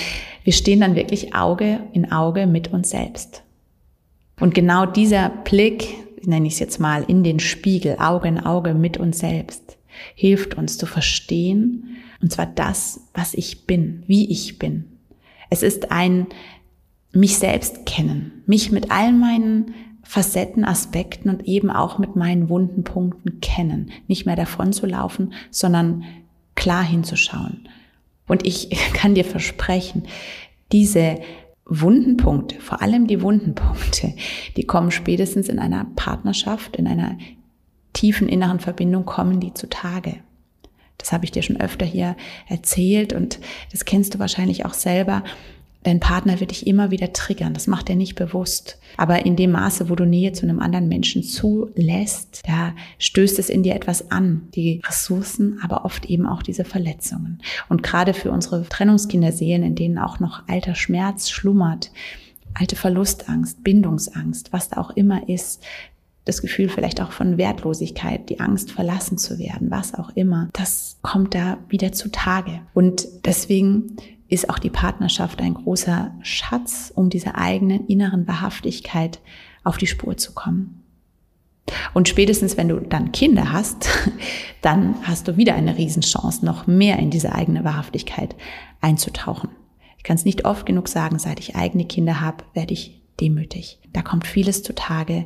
wir 0.43 0.53
stehen 0.53 0.81
dann 0.81 0.95
wirklich 0.95 1.35
Auge 1.35 1.79
in 1.93 2.11
Auge 2.11 2.47
mit 2.47 2.73
uns 2.73 2.89
selbst. 2.89 3.43
Und 4.39 4.53
genau 4.53 4.85
dieser 4.85 5.29
Blick, 5.29 5.87
nenne 6.25 6.47
ich 6.47 6.53
es 6.53 6.59
jetzt 6.59 6.79
mal, 6.79 7.03
in 7.07 7.23
den 7.23 7.39
Spiegel, 7.39 7.97
Auge 7.99 8.27
in 8.27 8.39
Auge 8.39 8.73
mit 8.73 8.97
uns 8.97 9.19
selbst, 9.19 9.77
hilft 10.15 10.55
uns 10.55 10.77
zu 10.77 10.85
verstehen, 10.85 11.97
und 12.21 12.31
zwar 12.31 12.45
das, 12.45 13.01
was 13.13 13.33
ich 13.33 13.67
bin, 13.67 14.03
wie 14.07 14.31
ich 14.31 14.57
bin. 14.57 14.85
Es 15.49 15.61
ist 15.61 15.91
ein 15.91 16.27
mich 17.11 17.37
selbst 17.37 17.85
kennen, 17.85 18.43
mich 18.47 18.71
mit 18.71 18.91
all 18.91 19.11
meinen 19.11 19.73
Facetten, 20.03 20.65
Aspekten 20.65 21.29
und 21.29 21.45
eben 21.47 21.71
auch 21.71 21.97
mit 21.97 22.15
meinen 22.15 22.49
wunden 22.49 22.83
Punkten 22.83 23.39
kennen. 23.39 23.91
Nicht 24.07 24.25
mehr 24.25 24.35
davon 24.35 24.73
zu 24.73 24.85
laufen, 24.85 25.33
sondern 25.49 26.03
klar 26.55 26.83
hinzuschauen. 26.83 27.67
Und 28.27 28.45
ich 28.45 28.69
kann 28.93 29.15
dir 29.15 29.25
versprechen, 29.25 30.03
diese 30.71 31.19
wunden 31.65 32.17
Punkte, 32.17 32.59
vor 32.59 32.81
allem 32.81 33.07
die 33.07 33.21
wunden 33.21 33.55
Punkte, 33.55 34.13
die 34.57 34.65
kommen 34.65 34.91
spätestens 34.91 35.47
in 35.47 35.59
einer 35.59 35.85
Partnerschaft, 35.95 36.75
in 36.75 36.87
einer 36.87 37.17
tiefen 37.93 38.27
inneren 38.27 38.59
Verbindung, 38.59 39.05
kommen 39.05 39.39
die 39.39 39.53
zutage. 39.53 40.17
Das 40.97 41.11
habe 41.11 41.25
ich 41.25 41.31
dir 41.31 41.41
schon 41.41 41.59
öfter 41.59 41.85
hier 41.85 42.15
erzählt 42.47 43.13
und 43.13 43.39
das 43.71 43.85
kennst 43.85 44.13
du 44.13 44.19
wahrscheinlich 44.19 44.65
auch 44.65 44.73
selber. 44.73 45.23
Dein 45.83 45.99
Partner 45.99 46.39
wird 46.39 46.51
dich 46.51 46.65
immer 46.65 46.91
wieder 46.91 47.13
triggern. 47.13 47.53
Das 47.53 47.67
macht 47.67 47.89
er 47.89 47.95
nicht 47.95 48.15
bewusst. 48.15 48.79
Aber 48.97 49.25
in 49.25 49.35
dem 49.35 49.51
Maße, 49.51 49.89
wo 49.89 49.95
du 49.95 50.05
Nähe 50.05 50.31
zu 50.31 50.43
einem 50.43 50.59
anderen 50.59 50.87
Menschen 50.87 51.23
zulässt, 51.23 52.41
da 52.47 52.73
stößt 52.99 53.37
es 53.39 53.49
in 53.49 53.63
dir 53.63 53.75
etwas 53.75 54.09
an. 54.11 54.47
Die 54.55 54.81
Ressourcen, 54.85 55.59
aber 55.61 55.85
oft 55.85 56.05
eben 56.05 56.25
auch 56.25 56.41
diese 56.41 56.63
Verletzungen. 56.63 57.41
Und 57.69 57.83
gerade 57.83 58.13
für 58.13 58.31
unsere 58.31 58.63
Trennungskinderseelen, 58.67 59.63
in 59.63 59.75
denen 59.75 59.97
auch 59.97 60.19
noch 60.19 60.47
alter 60.47 60.75
Schmerz 60.75 61.29
schlummert, 61.29 61.91
alte 62.53 62.75
Verlustangst, 62.75 63.63
Bindungsangst, 63.63 64.53
was 64.53 64.69
da 64.69 64.79
auch 64.79 64.91
immer 64.91 65.27
ist, 65.27 65.63
das 66.25 66.41
Gefühl 66.41 66.69
vielleicht 66.69 67.01
auch 67.01 67.11
von 67.11 67.37
Wertlosigkeit, 67.37 68.29
die 68.29 68.39
Angst 68.39 68.71
verlassen 68.71 69.17
zu 69.17 69.39
werden, 69.39 69.69
was 69.71 69.93
auch 69.93 70.11
immer, 70.15 70.49
das 70.53 70.97
kommt 71.01 71.35
da 71.35 71.57
wieder 71.67 71.91
zutage. 71.91 72.61
Und 72.73 73.07
deswegen 73.25 73.97
ist 74.33 74.49
auch 74.49 74.59
die 74.59 74.69
Partnerschaft 74.69 75.41
ein 75.41 75.53
großer 75.53 76.13
Schatz, 76.21 76.91
um 76.95 77.09
dieser 77.09 77.37
eigenen 77.37 77.87
inneren 77.87 78.27
Wahrhaftigkeit 78.27 79.19
auf 79.63 79.77
die 79.77 79.87
Spur 79.87 80.17
zu 80.17 80.33
kommen. 80.33 80.83
Und 81.93 82.09
spätestens, 82.09 82.57
wenn 82.57 82.67
du 82.67 82.79
dann 82.79 83.11
Kinder 83.11 83.51
hast, 83.51 83.87
dann 84.61 84.95
hast 85.03 85.27
du 85.27 85.37
wieder 85.37 85.55
eine 85.55 85.77
Riesenchance, 85.77 86.45
noch 86.45 86.67
mehr 86.67 86.99
in 86.99 87.09
diese 87.09 87.33
eigene 87.33 87.63
Wahrhaftigkeit 87.63 88.35
einzutauchen. 88.81 89.49
Ich 89.97 90.03
kann 90.03 90.17
es 90.17 90.25
nicht 90.25 90.45
oft 90.45 90.65
genug 90.65 90.89
sagen, 90.89 91.19
seit 91.19 91.39
ich 91.39 91.55
eigene 91.55 91.85
Kinder 91.85 92.19
habe, 92.19 92.43
werde 92.53 92.73
ich 92.73 93.01
demütig. 93.21 93.79
Da 93.93 94.01
kommt 94.01 94.27
vieles 94.27 94.63
zutage. 94.63 95.25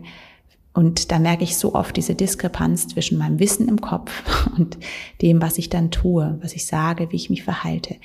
Und 0.74 1.12
da 1.12 1.18
merke 1.18 1.44
ich 1.44 1.58
so 1.58 1.74
oft 1.74 1.98
diese 1.98 2.14
Diskrepanz 2.14 2.88
zwischen 2.88 3.18
meinem 3.18 3.40
Wissen 3.40 3.68
im 3.68 3.82
Kopf 3.82 4.48
und 4.58 4.78
dem, 5.24 5.42
was 5.42 5.58
ich 5.58 5.70
dann 5.70 5.90
tue, 5.90 6.38
was 6.42 6.54
ich 6.54 6.68
sage, 6.68 7.12
wie 7.12 7.16
ich 7.16 7.32
mich 7.32 7.44
verhalte. 7.44 7.96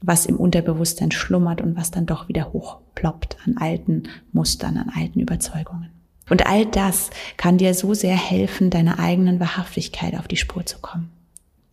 Was 0.00 0.26
im 0.26 0.36
Unterbewusstsein 0.36 1.10
schlummert 1.10 1.60
und 1.60 1.76
was 1.76 1.90
dann 1.90 2.06
doch 2.06 2.28
wieder 2.28 2.52
hochploppt 2.52 3.36
an 3.46 3.56
alten 3.58 4.04
Mustern, 4.32 4.76
an 4.76 4.90
alten 4.94 5.20
Überzeugungen. 5.20 5.90
Und 6.28 6.46
all 6.46 6.66
das 6.66 7.10
kann 7.36 7.58
dir 7.58 7.74
so 7.74 7.94
sehr 7.94 8.16
helfen, 8.16 8.70
deiner 8.70 8.98
eigenen 8.98 9.38
Wahrhaftigkeit 9.40 10.18
auf 10.18 10.28
die 10.28 10.36
Spur 10.36 10.66
zu 10.66 10.78
kommen. 10.78 11.10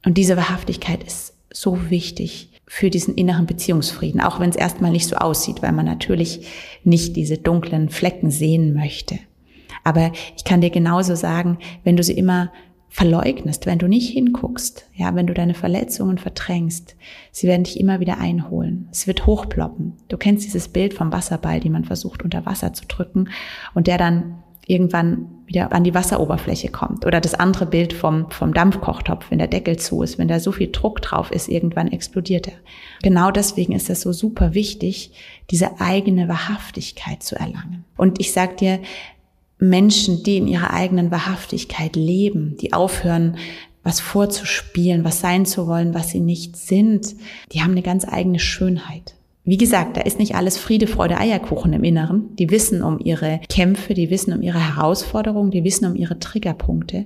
Und 0.05 0.17
diese 0.17 0.37
Wahrhaftigkeit 0.37 1.03
ist 1.03 1.33
so 1.51 1.89
wichtig 1.89 2.49
für 2.67 2.89
diesen 2.89 3.15
inneren 3.15 3.45
Beziehungsfrieden, 3.45 4.21
auch 4.21 4.39
wenn 4.39 4.49
es 4.49 4.55
erstmal 4.55 4.91
nicht 4.91 5.07
so 5.07 5.15
aussieht, 5.15 5.61
weil 5.61 5.71
man 5.71 5.85
natürlich 5.85 6.47
nicht 6.83 7.15
diese 7.15 7.37
dunklen 7.37 7.89
Flecken 7.89 8.31
sehen 8.31 8.73
möchte. 8.73 9.19
Aber 9.83 10.11
ich 10.37 10.43
kann 10.43 10.61
dir 10.61 10.69
genauso 10.69 11.15
sagen, 11.15 11.57
wenn 11.83 11.97
du 11.97 12.03
sie 12.03 12.13
immer 12.13 12.51
verleugnest, 12.93 13.65
wenn 13.65 13.79
du 13.79 13.87
nicht 13.87 14.11
hinguckst, 14.11 14.87
ja, 14.93 15.15
wenn 15.15 15.25
du 15.25 15.33
deine 15.33 15.55
Verletzungen 15.55 16.19
verdrängst, 16.19 16.95
sie 17.31 17.47
werden 17.47 17.63
dich 17.63 17.79
immer 17.79 17.99
wieder 17.99 18.19
einholen. 18.19 18.87
Es 18.91 19.07
wird 19.07 19.25
hochploppen. 19.25 19.93
Du 20.09 20.17
kennst 20.17 20.45
dieses 20.45 20.67
Bild 20.67 20.93
vom 20.93 21.11
Wasserball, 21.11 21.59
die 21.59 21.71
man 21.71 21.85
versucht 21.85 22.23
unter 22.23 22.45
Wasser 22.45 22.71
zu 22.73 22.85
drücken 22.85 23.29
und 23.73 23.87
der 23.87 23.97
dann 23.97 24.43
irgendwann 24.67 25.25
wieder 25.47 25.73
an 25.73 25.83
die 25.83 25.95
Wasseroberfläche 25.95 26.69
kommt. 26.69 27.05
Oder 27.05 27.19
das 27.19 27.33
andere 27.33 27.65
Bild 27.65 27.93
vom, 27.93 28.29
vom 28.29 28.53
Dampfkochtopf, 28.53 29.31
wenn 29.31 29.39
der 29.39 29.47
Deckel 29.47 29.77
zu 29.77 30.03
ist, 30.03 30.19
wenn 30.19 30.27
da 30.27 30.39
so 30.39 30.51
viel 30.51 30.71
Druck 30.71 31.01
drauf 31.01 31.31
ist, 31.31 31.49
irgendwann 31.49 31.91
explodiert 31.91 32.47
er. 32.47 32.53
Genau 33.01 33.31
deswegen 33.31 33.73
ist 33.73 33.89
es 33.89 34.01
so 34.01 34.13
super 34.13 34.53
wichtig, 34.53 35.11
diese 35.49 35.81
eigene 35.81 36.29
Wahrhaftigkeit 36.29 37.23
zu 37.23 37.35
erlangen. 37.35 37.85
Und 37.97 38.19
ich 38.21 38.31
sag 38.31 38.57
dir, 38.57 38.79
Menschen, 39.63 40.23
die 40.23 40.37
in 40.37 40.47
ihrer 40.47 40.71
eigenen 40.73 41.09
Wahrhaftigkeit 41.09 41.95
leben, 41.95 42.57
die 42.59 42.73
aufhören, 42.73 43.37
was 43.83 43.99
vorzuspielen, 43.99 45.03
was 45.03 45.19
sein 45.19 45.45
zu 45.45 45.67
wollen, 45.67 45.93
was 45.93 46.09
sie 46.09 46.19
nicht 46.19 46.55
sind, 46.55 47.15
die 47.51 47.61
haben 47.61 47.71
eine 47.71 47.81
ganz 47.81 48.07
eigene 48.07 48.39
Schönheit. 48.39 49.15
Wie 49.45 49.57
gesagt, 49.57 49.97
da 49.97 50.01
ist 50.01 50.19
nicht 50.19 50.35
alles 50.35 50.57
Friede, 50.57 50.87
Freude, 50.87 51.17
Eierkuchen 51.17 51.73
im 51.73 51.83
Inneren. 51.83 52.33
Die 52.37 52.49
wissen 52.49 52.81
um 52.81 52.99
ihre 52.99 53.41
Kämpfe, 53.49 53.93
die 53.93 54.09
wissen 54.09 54.31
um 54.31 54.41
ihre 54.41 54.59
Herausforderungen, 54.59 55.51
die 55.51 55.65
wissen 55.65 55.85
um 55.85 55.95
ihre 55.95 56.17
Triggerpunkte. 56.17 57.05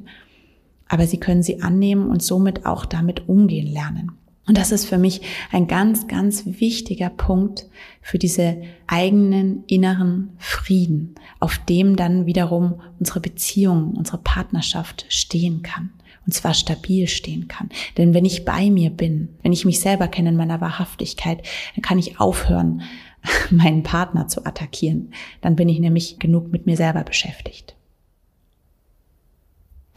Aber 0.88 1.08
sie 1.08 1.20
können 1.20 1.42
sie 1.42 1.62
annehmen 1.64 2.10
und 2.10 2.22
somit 2.22 2.68
auch 2.68 2.86
damit 2.86 3.28
umgehen 3.28 3.74
lernen. 3.74 4.12
Und 4.48 4.58
das 4.58 4.72
ist 4.72 4.86
für 4.86 4.98
mich 4.98 5.22
ein 5.52 5.68
ganz, 5.68 6.08
ganz 6.08 6.44
wichtiger 6.46 7.10
Punkt 7.10 7.68
für 8.02 8.18
diese 8.18 8.62
eigenen 8.88 9.66
inneren 9.68 10.32
Frieden, 10.38 11.16
auf 11.40 11.58
dem 11.58 11.98
dann 11.98 12.26
wiederum 12.26 12.82
unsere 12.98 13.20
Beziehung, 13.20 13.94
unsere 13.96 14.20
Partnerschaft 14.20 15.06
stehen 15.10 15.62
kann. 15.64 15.92
Und 16.26 16.34
zwar 16.34 16.54
stabil 16.54 17.08
stehen 17.08 17.48
kann. 17.48 17.70
Denn 17.98 18.14
wenn 18.14 18.26
ich 18.26 18.44
bei 18.44 18.70
mir 18.70 18.90
bin, 18.90 19.30
wenn 19.44 19.54
ich 19.54 19.64
mich 19.64 19.80
selber 19.80 20.10
kenne 20.10 20.30
in 20.30 20.36
meiner 20.36 20.60
Wahrhaftigkeit, 20.60 21.42
dann 21.76 21.82
kann 21.82 22.00
ich 22.00 22.20
aufhören, 22.20 22.82
meinen 23.50 23.84
Partner 23.84 24.28
zu 24.28 24.46
attackieren. 24.46 25.14
Dann 25.40 25.56
bin 25.56 25.70
ich 25.70 25.80
nämlich 25.80 26.20
genug 26.20 26.52
mit 26.52 26.66
mir 26.66 26.76
selber 26.76 27.04
beschäftigt. 27.04 27.77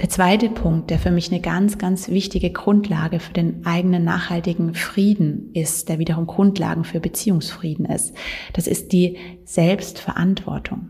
Der 0.01 0.09
zweite 0.09 0.49
Punkt, 0.49 0.89
der 0.89 0.99
für 0.99 1.11
mich 1.11 1.31
eine 1.31 1.43
ganz, 1.43 1.77
ganz 1.77 2.09
wichtige 2.09 2.51
Grundlage 2.51 3.21
für 3.21 3.35
den 3.35 3.67
eigenen 3.67 4.03
nachhaltigen 4.03 4.75
Frieden 4.75 5.51
ist, 5.53 5.91
der 5.91 5.99
wiederum 5.99 6.27
Grundlagen 6.27 6.85
für 6.85 7.01
Beziehungsfrieden 7.01 7.85
ist, 7.85 8.15
das 8.55 8.67
ist 8.67 8.93
die 8.93 9.19
Selbstverantwortung. 9.45 10.89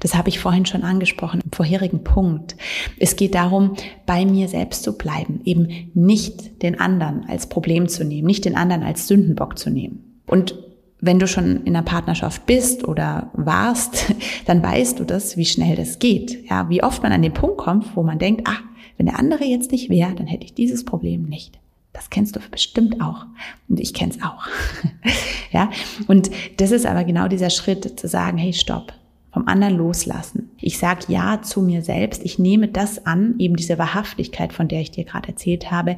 Das 0.00 0.16
habe 0.16 0.30
ich 0.30 0.40
vorhin 0.40 0.66
schon 0.66 0.82
angesprochen 0.82 1.40
im 1.44 1.52
vorherigen 1.52 2.02
Punkt. 2.02 2.56
Es 2.98 3.14
geht 3.14 3.36
darum, 3.36 3.76
bei 4.04 4.24
mir 4.24 4.48
selbst 4.48 4.82
zu 4.82 4.98
bleiben, 4.98 5.40
eben 5.44 5.92
nicht 5.94 6.62
den 6.64 6.80
anderen 6.80 7.26
als 7.28 7.48
Problem 7.48 7.88
zu 7.88 8.04
nehmen, 8.04 8.26
nicht 8.26 8.44
den 8.44 8.56
anderen 8.56 8.82
als 8.82 9.06
Sündenbock 9.06 9.58
zu 9.58 9.70
nehmen. 9.70 10.22
Und 10.26 10.58
wenn 11.00 11.18
du 11.18 11.26
schon 11.26 11.64
in 11.64 11.74
einer 11.74 11.84
Partnerschaft 11.84 12.46
bist 12.46 12.86
oder 12.86 13.30
warst, 13.34 14.14
dann 14.46 14.62
weißt 14.62 14.98
du 14.98 15.04
das, 15.04 15.36
wie 15.36 15.44
schnell 15.44 15.76
das 15.76 15.98
geht. 15.98 16.48
Ja, 16.48 16.68
wie 16.68 16.82
oft 16.82 17.02
man 17.02 17.12
an 17.12 17.22
den 17.22 17.34
Punkt 17.34 17.58
kommt, 17.58 17.96
wo 17.96 18.02
man 18.02 18.18
denkt, 18.18 18.46
ah, 18.46 18.58
wenn 18.96 19.06
der 19.06 19.18
andere 19.18 19.44
jetzt 19.44 19.72
nicht 19.72 19.88
wäre, 19.88 20.14
dann 20.14 20.26
hätte 20.26 20.44
ich 20.44 20.54
dieses 20.54 20.84
Problem 20.84 21.22
nicht. 21.22 21.58
Das 21.92 22.10
kennst 22.10 22.36
du 22.36 22.40
bestimmt 22.50 23.00
auch. 23.00 23.26
Und 23.68 23.80
ich 23.80 23.94
kenn's 23.94 24.18
auch. 24.22 24.46
ja, 25.52 25.70
und 26.06 26.30
das 26.58 26.70
ist 26.70 26.86
aber 26.86 27.04
genau 27.04 27.26
dieser 27.26 27.50
Schritt 27.50 27.98
zu 27.98 28.08
sagen, 28.08 28.38
hey, 28.38 28.52
stopp. 28.52 28.92
Vom 29.32 29.46
anderen 29.46 29.76
loslassen. 29.76 30.50
Ich 30.60 30.78
sage 30.78 31.04
Ja 31.06 31.40
zu 31.40 31.62
mir 31.62 31.82
selbst. 31.82 32.24
Ich 32.24 32.40
nehme 32.40 32.66
das 32.66 33.06
an, 33.06 33.36
eben 33.38 33.54
diese 33.54 33.78
Wahrhaftigkeit, 33.78 34.52
von 34.52 34.66
der 34.66 34.80
ich 34.80 34.90
dir 34.90 35.04
gerade 35.04 35.28
erzählt 35.28 35.70
habe. 35.70 35.96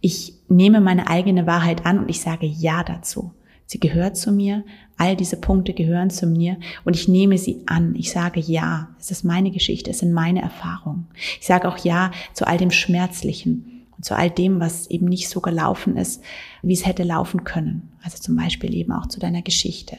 Ich 0.00 0.34
nehme 0.48 0.80
meine 0.80 1.08
eigene 1.08 1.44
Wahrheit 1.44 1.84
an 1.86 1.98
und 1.98 2.08
ich 2.08 2.20
sage 2.20 2.46
Ja 2.46 2.84
dazu. 2.84 3.32
Sie 3.70 3.78
gehört 3.78 4.16
zu 4.16 4.32
mir, 4.32 4.64
all 4.96 5.14
diese 5.14 5.36
Punkte 5.36 5.74
gehören 5.74 6.08
zu 6.08 6.26
mir 6.26 6.56
und 6.86 6.96
ich 6.96 7.06
nehme 7.06 7.36
sie 7.36 7.64
an. 7.66 7.94
Ich 7.96 8.10
sage 8.10 8.40
ja, 8.40 8.88
es 8.98 9.10
ist 9.10 9.24
meine 9.24 9.50
Geschichte, 9.50 9.90
es 9.90 9.98
sind 9.98 10.12
meine 10.14 10.40
Erfahrungen. 10.40 11.06
Ich 11.38 11.46
sage 11.46 11.68
auch 11.68 11.76
ja 11.76 12.10
zu 12.32 12.46
all 12.46 12.56
dem 12.56 12.70
Schmerzlichen 12.70 13.77
und 13.98 14.04
zu 14.04 14.16
all 14.16 14.30
dem, 14.30 14.60
was 14.60 14.86
eben 14.86 15.06
nicht 15.06 15.28
so 15.28 15.40
gelaufen 15.40 15.96
ist, 15.96 16.22
wie 16.62 16.72
es 16.72 16.86
hätte 16.86 17.02
laufen 17.02 17.42
können. 17.42 17.90
Also 18.04 18.18
zum 18.18 18.36
Beispiel 18.36 18.72
eben 18.74 18.92
auch 18.92 19.06
zu 19.06 19.18
deiner 19.18 19.42
Geschichte, 19.42 19.96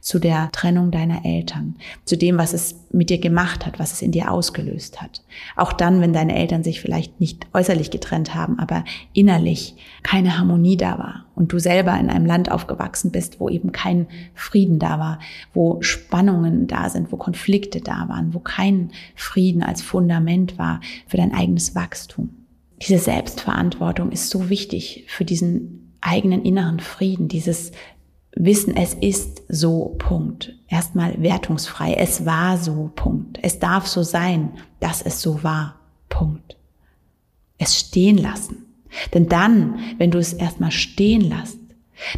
zu 0.00 0.18
der 0.18 0.50
Trennung 0.52 0.90
deiner 0.90 1.26
Eltern, 1.26 1.76
zu 2.06 2.16
dem, 2.16 2.38
was 2.38 2.54
es 2.54 2.86
mit 2.92 3.10
dir 3.10 3.18
gemacht 3.18 3.66
hat, 3.66 3.78
was 3.78 3.92
es 3.92 4.00
in 4.00 4.10
dir 4.10 4.30
ausgelöst 4.30 5.02
hat. 5.02 5.22
Auch 5.54 5.74
dann, 5.74 6.00
wenn 6.00 6.14
deine 6.14 6.34
Eltern 6.34 6.64
sich 6.64 6.80
vielleicht 6.80 7.20
nicht 7.20 7.46
äußerlich 7.52 7.90
getrennt 7.90 8.34
haben, 8.34 8.58
aber 8.58 8.84
innerlich 9.12 9.76
keine 10.02 10.38
Harmonie 10.38 10.78
da 10.78 10.98
war 10.98 11.26
und 11.34 11.52
du 11.52 11.58
selber 11.58 11.98
in 12.00 12.08
einem 12.08 12.24
Land 12.24 12.50
aufgewachsen 12.50 13.12
bist, 13.12 13.38
wo 13.38 13.50
eben 13.50 13.70
kein 13.70 14.06
Frieden 14.34 14.78
da 14.78 14.98
war, 14.98 15.18
wo 15.52 15.82
Spannungen 15.82 16.68
da 16.68 16.88
sind, 16.88 17.12
wo 17.12 17.16
Konflikte 17.16 17.82
da 17.82 18.08
waren, 18.08 18.32
wo 18.32 18.38
kein 18.38 18.92
Frieden 19.14 19.62
als 19.62 19.82
Fundament 19.82 20.56
war 20.56 20.80
für 21.06 21.18
dein 21.18 21.34
eigenes 21.34 21.74
Wachstum. 21.74 22.41
Diese 22.82 22.98
Selbstverantwortung 22.98 24.10
ist 24.10 24.28
so 24.28 24.50
wichtig 24.50 25.04
für 25.06 25.24
diesen 25.24 25.96
eigenen 26.00 26.44
inneren 26.44 26.80
Frieden, 26.80 27.28
dieses 27.28 27.70
Wissen, 28.34 28.76
es 28.76 28.94
ist 28.94 29.42
so, 29.48 29.94
Punkt. 29.98 30.54
Erstmal 30.66 31.22
wertungsfrei, 31.22 31.94
es 31.94 32.26
war 32.26 32.58
so, 32.58 32.90
Punkt. 32.96 33.38
Es 33.42 33.58
darf 33.58 33.86
so 33.86 34.02
sein, 34.02 34.54
dass 34.80 35.02
es 35.02 35.20
so 35.20 35.44
war, 35.44 35.80
Punkt. 36.08 36.56
Es 37.58 37.78
stehen 37.78 38.18
lassen. 38.18 38.66
Denn 39.14 39.28
dann, 39.28 39.78
wenn 39.98 40.10
du 40.10 40.18
es 40.18 40.32
erstmal 40.32 40.72
stehen 40.72 41.20
lässt, 41.20 41.58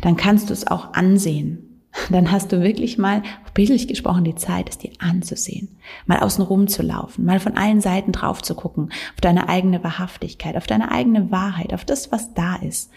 dann 0.02 0.16
kannst 0.16 0.48
du 0.48 0.52
es 0.54 0.66
auch 0.66 0.94
ansehen 0.94 1.63
dann 2.10 2.30
hast 2.30 2.52
du 2.52 2.60
wirklich 2.60 2.98
mal, 2.98 3.22
bildlich 3.54 3.88
gesprochen, 3.88 4.24
die 4.24 4.34
Zeit, 4.34 4.68
es 4.68 4.78
dir 4.78 4.90
anzusehen, 4.98 5.68
mal 6.06 6.18
außen 6.18 6.44
rum 6.44 6.66
zu 6.66 6.82
laufen, 6.82 7.24
mal 7.24 7.40
von 7.40 7.56
allen 7.56 7.80
Seiten 7.80 8.12
drauf 8.12 8.42
zu 8.42 8.54
gucken, 8.54 8.90
auf 9.14 9.20
deine 9.20 9.48
eigene 9.48 9.82
Wahrhaftigkeit, 9.84 10.56
auf 10.56 10.66
deine 10.66 10.90
eigene 10.90 11.30
Wahrheit, 11.30 11.72
auf 11.72 11.84
das, 11.84 12.10
was 12.10 12.34
da 12.34 12.56
ist, 12.56 12.90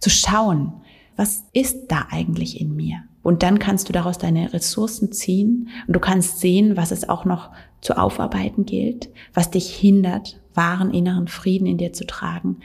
zu 0.00 0.10
schauen, 0.10 0.72
was 1.16 1.44
ist 1.52 1.88
da 1.88 2.06
eigentlich 2.10 2.60
in 2.60 2.74
mir? 2.74 3.02
Und 3.22 3.42
dann 3.42 3.58
kannst 3.58 3.88
du 3.88 3.92
daraus 3.92 4.18
deine 4.18 4.52
Ressourcen 4.52 5.12
ziehen 5.12 5.68
und 5.86 5.94
du 5.94 6.00
kannst 6.00 6.40
sehen, 6.40 6.76
was 6.76 6.90
es 6.90 7.08
auch 7.08 7.24
noch 7.24 7.50
zu 7.80 7.96
aufarbeiten 7.96 8.64
gilt, 8.64 9.10
was 9.34 9.50
dich 9.50 9.74
hindert, 9.74 10.40
wahren 10.54 10.92
inneren 10.92 11.28
Frieden 11.28 11.66
in 11.66 11.78
dir 11.78 11.92
zu 11.92 12.06
tragen 12.06 12.56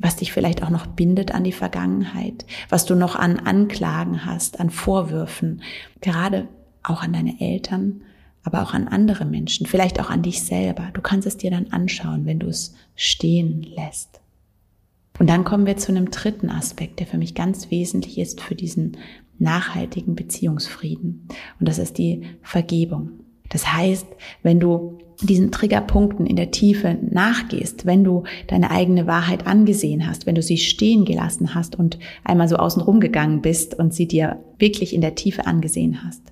was 0.00 0.16
dich 0.16 0.32
vielleicht 0.32 0.62
auch 0.62 0.70
noch 0.70 0.86
bindet 0.86 1.32
an 1.32 1.44
die 1.44 1.52
Vergangenheit, 1.52 2.44
was 2.68 2.84
du 2.84 2.94
noch 2.94 3.16
an 3.16 3.38
Anklagen 3.38 4.24
hast, 4.24 4.60
an 4.60 4.70
Vorwürfen, 4.70 5.62
gerade 6.00 6.48
auch 6.82 7.02
an 7.02 7.12
deine 7.12 7.40
Eltern, 7.40 8.02
aber 8.42 8.62
auch 8.62 8.74
an 8.74 8.88
andere 8.88 9.24
Menschen, 9.24 9.66
vielleicht 9.66 9.98
auch 10.00 10.10
an 10.10 10.22
dich 10.22 10.42
selber. 10.42 10.90
Du 10.92 11.00
kannst 11.00 11.26
es 11.26 11.36
dir 11.36 11.50
dann 11.50 11.72
anschauen, 11.72 12.26
wenn 12.26 12.38
du 12.38 12.46
es 12.46 12.74
stehen 12.94 13.62
lässt. 13.62 14.20
Und 15.18 15.28
dann 15.28 15.44
kommen 15.44 15.66
wir 15.66 15.76
zu 15.78 15.92
einem 15.92 16.10
dritten 16.10 16.50
Aspekt, 16.50 17.00
der 17.00 17.06
für 17.06 17.18
mich 17.18 17.34
ganz 17.34 17.70
wesentlich 17.70 18.18
ist 18.18 18.40
für 18.40 18.54
diesen 18.54 18.98
nachhaltigen 19.38 20.14
Beziehungsfrieden. 20.14 21.26
Und 21.58 21.68
das 21.68 21.78
ist 21.78 21.98
die 21.98 22.22
Vergebung. 22.42 23.10
Das 23.48 23.72
heißt, 23.72 24.06
wenn 24.42 24.60
du 24.60 24.98
diesen 25.20 25.50
Triggerpunkten 25.50 26.26
in 26.26 26.36
der 26.36 26.50
Tiefe 26.50 26.98
nachgehst, 27.00 27.86
wenn 27.86 28.04
du 28.04 28.24
deine 28.48 28.70
eigene 28.70 29.06
Wahrheit 29.06 29.46
angesehen 29.46 30.06
hast, 30.06 30.26
wenn 30.26 30.34
du 30.34 30.42
sie 30.42 30.58
stehen 30.58 31.04
gelassen 31.04 31.54
hast 31.54 31.78
und 31.78 31.98
einmal 32.24 32.48
so 32.48 32.56
außen 32.56 32.82
rumgegangen 32.82 33.40
bist 33.40 33.78
und 33.78 33.94
sie 33.94 34.06
dir 34.06 34.38
wirklich 34.58 34.94
in 34.94 35.00
der 35.00 35.14
Tiefe 35.14 35.46
angesehen 35.46 36.04
hast, 36.04 36.22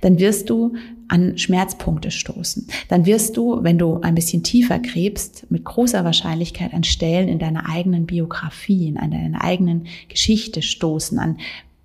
dann 0.00 0.18
wirst 0.18 0.50
du 0.50 0.74
an 1.08 1.38
Schmerzpunkte 1.38 2.10
stoßen. 2.10 2.66
Dann 2.88 3.06
wirst 3.06 3.36
du, 3.36 3.62
wenn 3.62 3.78
du 3.78 4.00
ein 4.00 4.14
bisschen 4.14 4.42
tiefer 4.42 4.78
gräbst, 4.78 5.46
mit 5.50 5.64
großer 5.64 6.04
Wahrscheinlichkeit 6.04 6.72
an 6.72 6.84
Stellen 6.84 7.28
in 7.28 7.38
deiner 7.38 7.68
eigenen 7.68 8.06
Biografie, 8.06 8.88
in 8.88 8.94
deiner 8.94 9.42
eigenen 9.42 9.86
Geschichte 10.08 10.62
stoßen, 10.62 11.18
an 11.18 11.38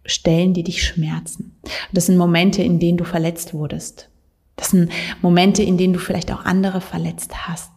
Stellen, 0.05 0.53
die 0.53 0.63
dich 0.63 0.83
schmerzen. 0.83 1.55
das 1.91 2.07
sind 2.07 2.17
Momente, 2.17 2.63
in 2.63 2.79
denen 2.79 2.97
du 2.97 3.03
verletzt 3.03 3.53
wurdest, 3.53 4.09
das 4.59 4.71
sind 4.71 4.91
Momente, 5.21 5.63
in 5.63 5.77
denen 5.77 5.93
du 5.93 5.99
vielleicht 5.99 6.31
auch 6.33 6.43
andere 6.43 6.81
verletzt 6.81 7.47
hast. 7.47 7.71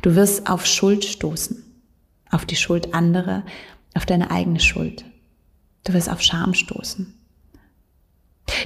Du 0.00 0.14
wirst 0.14 0.48
auf 0.48 0.64
Schuld 0.64 1.04
stoßen, 1.04 1.62
auf 2.30 2.46
die 2.46 2.56
Schuld 2.56 2.94
anderer, 2.94 3.42
auf 3.94 4.06
deine 4.06 4.30
eigene 4.30 4.60
Schuld. 4.60 5.04
Du 5.84 5.92
wirst 5.92 6.10
auf 6.10 6.22
Scham 6.22 6.54
stoßen. 6.54 7.14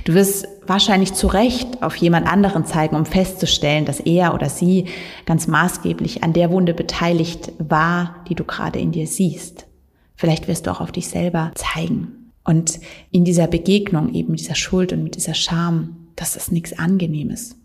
Du 0.04 0.14
wirst 0.14 0.46
wahrscheinlich 0.66 1.14
zu 1.14 1.26
Recht 1.26 1.82
auf 1.82 1.96
jemand 1.96 2.26
anderen 2.28 2.64
zeigen, 2.64 2.94
um 2.94 3.04
festzustellen, 3.04 3.84
dass 3.84 3.98
er 3.98 4.32
oder 4.34 4.48
sie 4.48 4.87
ganz 5.26 5.48
maßgeblich 5.48 6.22
an 6.22 6.32
der 6.32 6.50
Wunde 6.50 6.72
beteiligt 6.72 7.52
war, 7.58 8.25
die 8.28 8.37
du 8.37 8.44
gerade 8.44 8.78
in 8.78 8.92
dir 8.92 9.08
siehst. 9.08 9.66
Vielleicht 10.14 10.46
wirst 10.46 10.66
du 10.66 10.70
auch 10.70 10.80
auf 10.80 10.92
dich 10.92 11.08
selber 11.08 11.50
zeigen. 11.56 12.32
Und 12.44 12.78
in 13.10 13.25
dieser 13.25 13.48
Begegnung 13.48 14.14
eben 14.14 14.37
dieser 14.37 14.54
Schuld 14.54 14.92
und 14.92 15.02
mit 15.02 15.16
dieser 15.16 15.34
Scham, 15.34 15.98
das 16.18 16.37
ist 16.37 16.52
nichts 16.52 16.78
Angenehmes. 16.78 17.56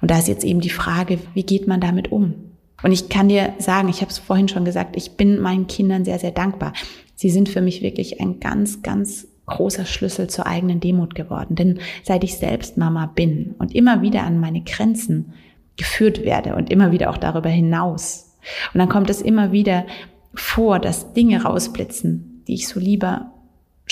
Und 0.00 0.10
da 0.10 0.18
ist 0.18 0.28
jetzt 0.28 0.44
eben 0.44 0.60
die 0.60 0.70
Frage, 0.70 1.18
wie 1.34 1.44
geht 1.44 1.68
man 1.68 1.80
damit 1.80 2.10
um? 2.10 2.34
Und 2.82 2.90
ich 2.90 3.08
kann 3.08 3.28
dir 3.28 3.54
sagen, 3.58 3.88
ich 3.88 4.00
habe 4.00 4.10
es 4.10 4.18
vorhin 4.18 4.48
schon 4.48 4.64
gesagt, 4.64 4.96
ich 4.96 5.12
bin 5.12 5.38
meinen 5.38 5.68
Kindern 5.68 6.04
sehr, 6.04 6.18
sehr 6.18 6.32
dankbar. 6.32 6.72
Sie 7.14 7.30
sind 7.30 7.48
für 7.48 7.60
mich 7.60 7.80
wirklich 7.80 8.20
ein 8.20 8.40
ganz, 8.40 8.82
ganz 8.82 9.28
großer 9.46 9.84
Schlüssel 9.84 10.28
zur 10.28 10.46
eigenen 10.46 10.80
Demut 10.80 11.14
geworden. 11.14 11.54
Denn 11.54 11.78
seit 12.02 12.24
ich 12.24 12.36
selbst 12.36 12.76
Mama 12.76 13.06
bin 13.06 13.54
und 13.58 13.74
immer 13.74 14.02
wieder 14.02 14.24
an 14.24 14.40
meine 14.40 14.62
Grenzen 14.62 15.32
geführt 15.76 16.24
werde 16.24 16.56
und 16.56 16.70
immer 16.70 16.90
wieder 16.90 17.10
auch 17.10 17.18
darüber 17.18 17.48
hinaus. 17.48 18.36
Und 18.74 18.78
dann 18.78 18.88
kommt 18.88 19.10
es 19.10 19.22
immer 19.22 19.52
wieder 19.52 19.86
vor, 20.34 20.80
dass 20.80 21.12
Dinge 21.12 21.44
rausblitzen, 21.44 22.42
die 22.48 22.54
ich 22.54 22.66
so 22.66 22.80
lieber 22.80 23.32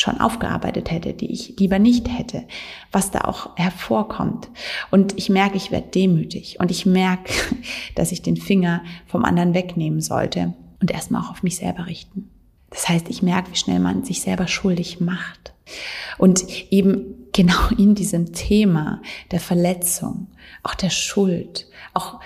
schon 0.01 0.21
aufgearbeitet 0.21 0.91
hätte, 0.91 1.13
die 1.13 1.31
ich 1.31 1.55
lieber 1.59 1.79
nicht 1.79 2.09
hätte, 2.09 2.45
was 2.91 3.11
da 3.11 3.23
auch 3.23 3.57
hervorkommt. 3.57 4.49
Und 4.91 5.17
ich 5.17 5.29
merke, 5.29 5.57
ich 5.57 5.71
werde 5.71 5.89
demütig 5.89 6.59
und 6.59 6.71
ich 6.71 6.87
merke, 6.87 7.33
dass 7.95 8.13
ich 8.13 8.23
den 8.23 8.37
Finger 8.37 8.83
vom 9.07 9.25
anderen 9.25 9.55
wegnehmen 9.55 10.01
sollte 10.01 10.55
und 10.81 10.91
erstmal 10.91 11.23
auch 11.23 11.31
auf 11.31 11.43
mich 11.43 11.57
selber 11.57 11.87
richten. 11.87 12.31
Das 12.71 12.89
heißt, 12.89 13.09
ich 13.09 13.23
merke, 13.23 13.53
wie 13.53 13.57
schnell 13.57 13.81
man 13.81 14.05
sich 14.05 14.23
selber 14.23 14.47
schuldig 14.47 15.01
macht. 15.01 15.53
Und 16.19 16.45
eben 16.73 17.29
genau 17.33 17.69
in 17.79 17.95
diesem 17.95 18.33
Thema 18.33 19.03
der 19.31 19.41
Verletzung, 19.41 20.29
auch 20.63 20.75
der 20.75 20.91
Schuld, 20.91 21.67
auch 21.95 22.21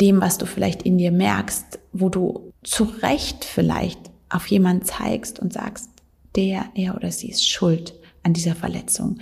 dem, 0.00 0.20
was 0.20 0.38
du 0.38 0.46
vielleicht 0.46 0.82
in 0.82 0.98
dir 0.98 1.12
merkst, 1.12 1.78
wo 1.92 2.08
du 2.08 2.52
zu 2.62 2.84
Recht 2.84 3.44
vielleicht 3.44 4.00
auf 4.28 4.46
jemanden 4.48 4.84
zeigst 4.84 5.38
und 5.38 5.52
sagst, 5.52 5.90
der, 6.36 6.66
er 6.74 6.96
oder 6.96 7.10
sie 7.10 7.28
ist 7.28 7.48
schuld 7.48 7.94
an 8.22 8.32
dieser 8.32 8.54
Verletzung, 8.54 9.18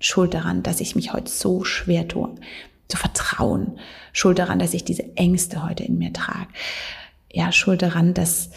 schuld 0.00 0.34
daran, 0.34 0.62
dass 0.62 0.80
ich 0.80 0.96
mich 0.96 1.12
heute 1.12 1.30
so 1.30 1.64
schwer 1.64 2.08
tue, 2.08 2.34
zu 2.88 2.96
vertrauen, 2.96 3.78
schuld 4.12 4.38
daran, 4.38 4.58
dass 4.58 4.74
ich 4.74 4.84
diese 4.84 5.16
Ängste 5.16 5.66
heute 5.66 5.84
in 5.84 5.98
mir 5.98 6.12
trage, 6.12 6.48
ja, 7.32 7.50
schuld 7.52 7.82
daran, 7.82 8.14
dass 8.14 8.50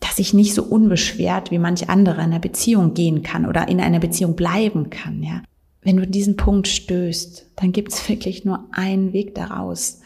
dass 0.00 0.18
ich 0.18 0.32
nicht 0.32 0.54
so 0.54 0.62
unbeschwert 0.62 1.50
wie 1.50 1.58
manch 1.58 1.88
andere 1.88 2.18
in 2.18 2.28
einer 2.28 2.38
Beziehung 2.38 2.94
gehen 2.94 3.22
kann 3.22 3.46
oder 3.46 3.68
in 3.68 3.80
einer 3.80 3.98
Beziehung 3.98 4.36
bleiben 4.36 4.90
kann, 4.90 5.22
ja. 5.22 5.42
Wenn 5.82 5.96
du 5.96 6.06
diesen 6.06 6.36
Punkt 6.36 6.68
stößt, 6.68 7.50
dann 7.56 7.72
gibt 7.72 7.92
es 7.92 8.08
wirklich 8.08 8.44
nur 8.44 8.64
einen 8.72 9.12
Weg 9.12 9.34
daraus. 9.34 10.00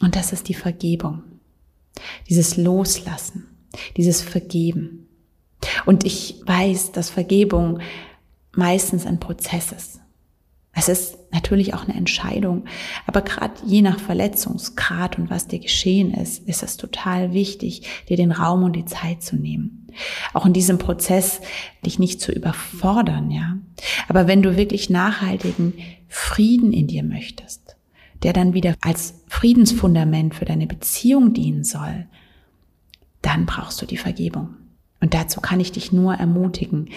Und 0.00 0.16
das 0.16 0.32
ist 0.32 0.48
die 0.48 0.54
Vergebung. 0.54 1.22
Dieses 2.28 2.56
Loslassen, 2.56 3.46
dieses 3.96 4.22
Vergeben. 4.22 5.01
Und 5.86 6.04
ich 6.04 6.42
weiß, 6.46 6.92
dass 6.92 7.10
Vergebung 7.10 7.80
meistens 8.52 9.06
ein 9.06 9.20
Prozess 9.20 9.72
ist. 9.72 10.00
Es 10.74 10.88
ist 10.88 11.18
natürlich 11.32 11.74
auch 11.74 11.84
eine 11.84 11.94
Entscheidung, 11.94 12.64
aber 13.06 13.20
gerade 13.20 13.54
je 13.66 13.82
nach 13.82 14.00
Verletzungsgrad 14.00 15.18
und 15.18 15.28
was 15.28 15.46
dir 15.46 15.58
geschehen 15.58 16.14
ist, 16.14 16.48
ist 16.48 16.62
es 16.62 16.78
total 16.78 17.34
wichtig, 17.34 17.82
dir 18.08 18.16
den 18.16 18.32
Raum 18.32 18.62
und 18.62 18.72
die 18.74 18.86
Zeit 18.86 19.22
zu 19.22 19.36
nehmen. 19.36 19.86
Auch 20.32 20.46
in 20.46 20.54
diesem 20.54 20.78
Prozess 20.78 21.42
dich 21.84 21.98
nicht 21.98 22.22
zu 22.22 22.32
überfordern, 22.32 23.30
ja. 23.30 23.58
Aber 24.08 24.26
wenn 24.26 24.42
du 24.42 24.56
wirklich 24.56 24.88
nachhaltigen 24.88 25.74
Frieden 26.08 26.72
in 26.72 26.86
dir 26.86 27.02
möchtest, 27.02 27.76
der 28.22 28.32
dann 28.32 28.54
wieder 28.54 28.74
als 28.80 29.22
Friedensfundament 29.28 30.34
für 30.34 30.46
deine 30.46 30.66
Beziehung 30.66 31.34
dienen 31.34 31.64
soll, 31.64 32.06
dann 33.20 33.44
brauchst 33.44 33.82
du 33.82 33.86
die 33.86 33.98
Vergebung. 33.98 34.54
Und 35.02 35.14
dazu 35.14 35.40
kann 35.40 35.60
ich 35.60 35.72
dich 35.72 35.92
nur 35.92 36.14
ermutigen, 36.14 36.88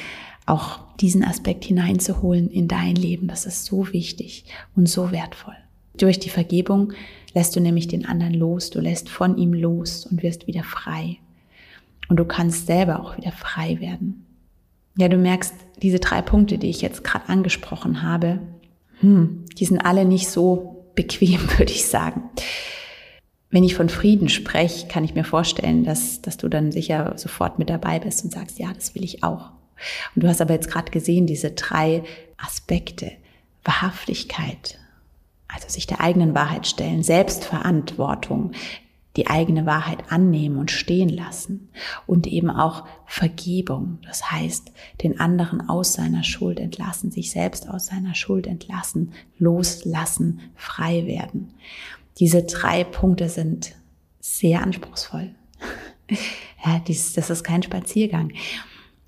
auch 0.46 0.80
diesen 1.02 1.24
Aspekt 1.24 1.66
hineinzuholen 1.66 2.50
in 2.50 2.68
dein 2.68 2.96
Leben. 2.96 3.28
Das 3.28 3.48
ist 3.48 3.66
so 3.66 3.92
wichtig 3.92 4.46
und 4.76 4.88
so 4.88 5.12
wertvoll. 5.12 5.56
Durch 5.98 6.20
die 6.20 6.30
Vergebung 6.30 6.94
lässt 7.34 7.56
du 7.56 7.60
nämlich 7.60 7.88
den 7.88 8.06
anderen 8.06 8.36
los, 8.36 8.70
du 8.70 8.80
lässt 8.80 9.10
von 9.10 9.38
ihm 9.38 9.54
los 9.54 10.06
und 10.06 10.22
wirst 10.22 10.46
wieder 10.46 10.64
frei. 10.64 11.18
Und 12.08 12.18
du 12.18 12.26
kannst 12.26 12.68
selber 12.68 13.02
auch 13.02 13.18
wieder 13.18 13.32
frei 13.32 13.80
werden. 13.80 14.26
Ja, 14.98 15.10
du 15.10 15.18
merkst, 15.18 15.56
diese 15.82 16.00
drei 16.00 16.22
Punkte, 16.22 16.60
die 16.60 16.70
ich 16.70 16.82
jetzt 16.82 17.04
gerade 17.04 17.28
angesprochen 17.28 18.04
habe, 18.04 18.40
hm, 19.00 19.46
die 19.58 19.66
sind 19.66 19.80
alle 19.80 20.06
nicht 20.06 20.30
so 20.30 20.86
bequem, 20.94 21.42
würde 21.58 21.72
ich 21.72 21.86
sagen. 21.88 22.30
Wenn 23.56 23.64
ich 23.64 23.76
von 23.76 23.88
Frieden 23.88 24.28
spreche, 24.28 24.86
kann 24.90 25.06
ich 25.06 25.16
mir 25.16 25.24
vorstellen, 25.24 25.86
dass, 25.86 26.22
dass 26.22 26.36
du 26.36 26.50
dann 26.50 26.74
sicher 26.74 27.14
sofort 27.16 27.58
mit 27.58 27.70
dabei 27.70 28.00
bist 28.00 28.22
und 28.26 28.34
sagst, 28.34 28.60
ja, 28.60 28.68
das 28.74 28.96
will 28.96 29.04
ich 29.06 29.24
auch. 29.24 29.52
Und 30.14 30.26
du 30.26 30.28
hast 30.28 30.42
aber 30.42 30.54
jetzt 30.54 30.70
gerade 30.70 30.92
gesehen, 30.92 31.26
diese 31.26 31.52
drei 31.52 32.04
Aspekte. 32.36 33.14
Wahrhaftigkeit, 33.64 34.78
also 35.48 35.70
sich 35.70 35.88
der 35.88 36.02
eigenen 36.02 36.36
Wahrheit 36.36 36.68
stellen, 36.68 37.02
Selbstverantwortung, 37.02 38.52
die 39.16 39.28
eigene 39.28 39.66
Wahrheit 39.66 40.12
annehmen 40.12 40.58
und 40.58 40.70
stehen 40.70 41.08
lassen 41.08 41.70
und 42.06 42.28
eben 42.28 42.50
auch 42.50 42.86
Vergebung, 43.06 44.00
das 44.06 44.34
heißt 44.34 44.74
den 45.02 45.22
anderen 45.22 45.70
aus 45.70 45.94
seiner 45.94 46.26
Schuld 46.26 46.60
entlassen, 46.60 47.10
sich 47.10 47.32
selbst 47.32 47.70
aus 47.70 47.86
seiner 47.86 48.16
Schuld 48.16 48.48
entlassen, 48.48 49.14
loslassen, 49.40 50.42
frei 50.56 51.06
werden. 51.06 51.54
Diese 52.20 52.44
drei 52.44 52.84
Punkte 52.84 53.30
sind 53.30 53.76
sehr 54.20 54.62
anspruchsvoll. 54.62 55.36
ja, 56.66 56.80
dies, 56.88 57.14
das 57.14 57.30
ist 57.30 57.44
kein 57.44 57.64
Spaziergang. 57.64 58.32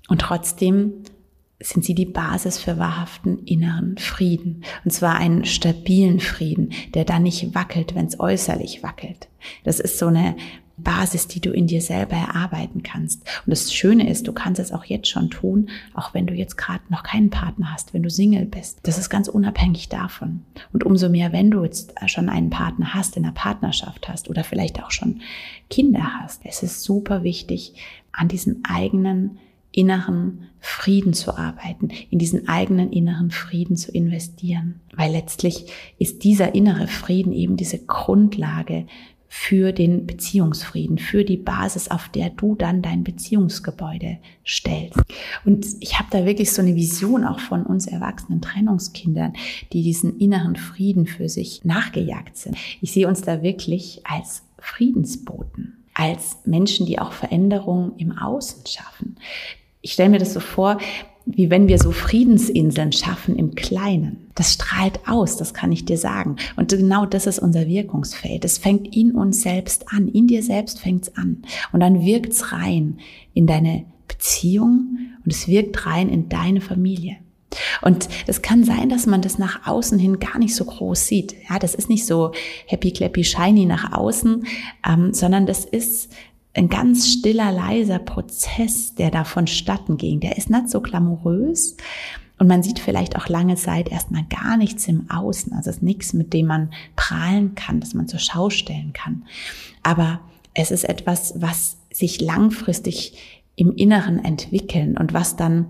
Und 0.08 0.20
trotzdem 0.20 1.04
sind 1.60 1.84
sie 1.84 1.94
die 1.94 2.06
Basis 2.06 2.58
für 2.58 2.78
wahrhaften 2.78 3.44
inneren 3.44 3.98
Frieden. 3.98 4.64
Und 4.84 4.92
zwar 4.92 5.16
einen 5.16 5.44
stabilen 5.44 6.20
Frieden, 6.20 6.72
der 6.94 7.04
dann 7.04 7.24
nicht 7.24 7.54
wackelt, 7.54 7.94
wenn 7.94 8.06
es 8.06 8.20
äußerlich 8.20 8.82
wackelt. 8.82 9.28
Das 9.64 9.80
ist 9.80 9.98
so 9.98 10.06
eine 10.06 10.36
Basis, 10.78 11.28
die 11.28 11.40
du 11.40 11.50
in 11.50 11.66
dir 11.66 11.80
selber 11.80 12.16
erarbeiten 12.16 12.82
kannst. 12.82 13.22
Und 13.44 13.50
das 13.50 13.72
Schöne 13.72 14.08
ist, 14.08 14.26
du 14.26 14.32
kannst 14.32 14.60
es 14.60 14.72
auch 14.72 14.84
jetzt 14.84 15.08
schon 15.08 15.30
tun, 15.30 15.68
auch 15.94 16.14
wenn 16.14 16.26
du 16.26 16.34
jetzt 16.34 16.56
gerade 16.56 16.82
noch 16.88 17.02
keinen 17.02 17.30
Partner 17.30 17.72
hast, 17.72 17.94
wenn 17.94 18.02
du 18.02 18.10
Single 18.10 18.46
bist. 18.46 18.80
Das 18.84 18.98
ist 18.98 19.10
ganz 19.10 19.28
unabhängig 19.28 19.88
davon. 19.88 20.42
Und 20.72 20.84
umso 20.84 21.08
mehr, 21.08 21.32
wenn 21.32 21.50
du 21.50 21.62
jetzt 21.64 21.94
schon 22.06 22.28
einen 22.28 22.50
Partner 22.50 22.94
hast, 22.94 23.16
in 23.16 23.24
einer 23.24 23.34
Partnerschaft 23.34 24.08
hast 24.08 24.30
oder 24.30 24.44
vielleicht 24.44 24.82
auch 24.82 24.90
schon 24.90 25.20
Kinder 25.70 26.20
hast, 26.20 26.42
es 26.44 26.62
ist 26.62 26.82
super 26.82 27.22
wichtig, 27.22 27.74
an 28.12 28.28
diesen 28.28 28.64
eigenen 28.64 29.38
inneren 29.72 30.48
Frieden 30.60 31.12
zu 31.12 31.36
arbeiten, 31.36 31.90
in 32.10 32.18
diesen 32.18 32.48
eigenen 32.48 32.90
inneren 32.90 33.30
Frieden 33.30 33.76
zu 33.76 33.92
investieren. 33.92 34.80
Weil 34.94 35.12
letztlich 35.12 35.66
ist 35.98 36.24
dieser 36.24 36.54
innere 36.54 36.88
Frieden 36.88 37.32
eben 37.32 37.56
diese 37.56 37.78
Grundlage 37.78 38.86
für 39.28 39.72
den 39.72 40.06
Beziehungsfrieden, 40.06 40.98
für 40.98 41.24
die 41.24 41.36
Basis, 41.36 41.90
auf 41.90 42.08
der 42.08 42.30
du 42.30 42.54
dann 42.54 42.82
dein 42.82 43.04
Beziehungsgebäude 43.04 44.18
stellst. 44.46 45.00
Und 45.44 45.66
ich 45.80 45.98
habe 45.98 46.08
da 46.10 46.24
wirklich 46.24 46.52
so 46.52 46.62
eine 46.62 46.74
Vision 46.74 47.24
auch 47.24 47.40
von 47.40 47.64
uns 47.64 47.86
erwachsenen 47.86 48.40
Trennungskindern, 48.40 49.34
die 49.72 49.82
diesen 49.82 50.18
inneren 50.18 50.56
Frieden 50.56 51.06
für 51.06 51.28
sich 51.28 51.64
nachgejagt 51.64 52.36
sind. 52.36 52.56
Ich 52.80 52.92
sehe 52.92 53.06
uns 53.06 53.22
da 53.22 53.42
wirklich 53.42 54.00
als 54.04 54.42
Friedensboten 54.58 55.74
als 55.98 56.38
Menschen, 56.44 56.86
die 56.86 57.00
auch 57.00 57.12
Veränderungen 57.12 57.92
im 57.98 58.16
Außen 58.16 58.64
schaffen. 58.66 59.16
Ich 59.80 59.92
stelle 59.92 60.10
mir 60.10 60.18
das 60.18 60.32
so 60.32 60.40
vor, 60.40 60.78
wie 61.30 61.50
wenn 61.50 61.68
wir 61.68 61.78
so 61.78 61.92
Friedensinseln 61.92 62.92
schaffen 62.92 63.36
im 63.36 63.54
Kleinen. 63.54 64.28
Das 64.34 64.54
strahlt 64.54 65.00
aus, 65.06 65.36
das 65.36 65.52
kann 65.52 65.72
ich 65.72 65.84
dir 65.84 65.98
sagen. 65.98 66.36
Und 66.56 66.70
genau 66.70 67.04
das 67.04 67.26
ist 67.26 67.38
unser 67.38 67.66
Wirkungsfeld. 67.66 68.44
Es 68.44 68.58
fängt 68.58 68.94
in 68.96 69.12
uns 69.12 69.42
selbst 69.42 69.92
an. 69.92 70.08
In 70.08 70.26
dir 70.26 70.42
selbst 70.42 70.80
fängt 70.80 71.04
es 71.04 71.16
an. 71.16 71.42
Und 71.72 71.80
dann 71.80 72.04
wirkt 72.04 72.32
es 72.32 72.52
rein 72.52 72.98
in 73.34 73.46
deine 73.46 73.84
Beziehung 74.06 74.98
und 75.24 75.32
es 75.32 75.48
wirkt 75.48 75.86
rein 75.86 76.08
in 76.08 76.28
deine 76.28 76.60
Familie. 76.60 77.16
Und 77.82 78.08
es 78.26 78.42
kann 78.42 78.64
sein, 78.64 78.88
dass 78.88 79.06
man 79.06 79.22
das 79.22 79.38
nach 79.38 79.66
außen 79.66 79.98
hin 79.98 80.18
gar 80.18 80.38
nicht 80.38 80.54
so 80.54 80.64
groß 80.64 81.06
sieht. 81.06 81.34
Ja, 81.48 81.58
das 81.58 81.74
ist 81.74 81.88
nicht 81.88 82.06
so 82.06 82.32
happy, 82.66 82.92
clappy, 82.92 83.24
shiny 83.24 83.64
nach 83.64 83.92
außen, 83.92 84.46
ähm, 84.86 85.14
sondern 85.14 85.46
das 85.46 85.64
ist 85.64 86.10
ein 86.58 86.68
ganz 86.68 87.08
stiller, 87.08 87.52
leiser 87.52 88.00
Prozess, 88.00 88.94
der 88.96 89.10
da 89.10 89.22
vonstatten 89.22 89.96
ging. 89.96 90.18
Der 90.20 90.36
ist 90.36 90.50
nicht 90.50 90.68
so 90.68 90.80
glamourös. 90.80 91.76
Und 92.38 92.48
man 92.48 92.62
sieht 92.62 92.80
vielleicht 92.80 93.16
auch 93.16 93.28
lange 93.28 93.54
Zeit 93.54 93.88
erstmal 93.88 94.24
gar 94.24 94.56
nichts 94.56 94.86
im 94.88 95.08
Außen. 95.08 95.52
Also 95.52 95.70
es 95.70 95.76
ist 95.76 95.82
nichts, 95.82 96.12
mit 96.12 96.32
dem 96.32 96.46
man 96.46 96.70
prahlen 96.96 97.54
kann, 97.54 97.80
das 97.80 97.94
man 97.94 98.08
zur 98.08 98.18
Schau 98.18 98.50
stellen 98.50 98.92
kann. 98.92 99.24
Aber 99.82 100.20
es 100.54 100.70
ist 100.70 100.84
etwas, 100.84 101.34
was 101.36 101.78
sich 101.92 102.20
langfristig 102.20 103.44
im 103.54 103.74
Inneren 103.74 104.24
entwickeln 104.24 104.96
und 104.96 105.14
was 105.14 105.36
dann 105.36 105.66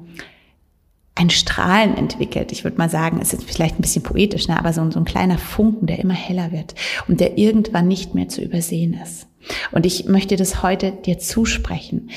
ein 1.14 1.30
Strahlen 1.30 1.96
entwickelt. 1.96 2.52
Ich 2.52 2.64
würde 2.64 2.78
mal 2.78 2.90
sagen, 2.90 3.18
es 3.20 3.34
ist 3.34 3.44
vielleicht 3.44 3.78
ein 3.78 3.82
bisschen 3.82 4.02
poetisch, 4.02 4.48
ne? 4.48 4.58
aber 4.58 4.72
so, 4.72 4.90
so 4.90 5.00
ein 5.00 5.04
kleiner 5.04 5.38
Funken, 5.38 5.86
der 5.86 5.98
immer 5.98 6.14
heller 6.14 6.52
wird 6.52 6.74
und 7.08 7.20
der 7.20 7.36
irgendwann 7.36 7.88
nicht 7.88 8.14
mehr 8.14 8.28
zu 8.28 8.42
übersehen 8.42 8.94
ist. 8.94 9.27
Und 9.72 9.86
ich 9.86 10.06
möchte 10.06 10.36
das 10.36 10.62
heute 10.62 10.92
dir 10.92 11.18
zusprechen, 11.18 12.10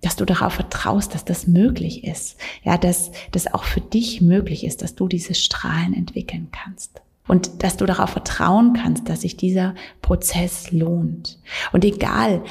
dass 0.00 0.16
du 0.16 0.24
darauf 0.24 0.54
vertraust, 0.54 1.14
dass 1.14 1.24
das 1.24 1.46
möglich 1.46 2.04
ist. 2.04 2.38
Ja, 2.64 2.78
dass 2.78 3.10
das 3.32 3.52
auch 3.52 3.64
für 3.64 3.80
dich 3.80 4.20
möglich 4.20 4.64
ist, 4.64 4.82
dass 4.82 4.94
du 4.94 5.08
diese 5.08 5.34
Strahlen 5.34 5.94
entwickeln 5.94 6.48
kannst. 6.52 7.02
Und 7.28 7.62
dass 7.62 7.76
du 7.76 7.86
darauf 7.86 8.10
vertrauen 8.10 8.72
kannst, 8.72 9.08
dass 9.08 9.20
sich 9.20 9.36
dieser 9.36 9.74
Prozess 10.02 10.72
lohnt. 10.72 11.38
Und 11.72 11.84
egal, 11.84 12.42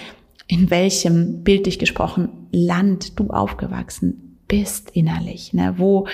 in 0.47 0.69
welchem, 0.69 1.43
bildlich 1.43 1.79
gesprochen, 1.79 2.29
Land 2.51 3.19
du 3.19 3.29
aufgewachsen 3.29 4.37
bist 4.47 4.89
innerlich, 4.91 5.53
ne, 5.53 5.75
wo 5.77 6.07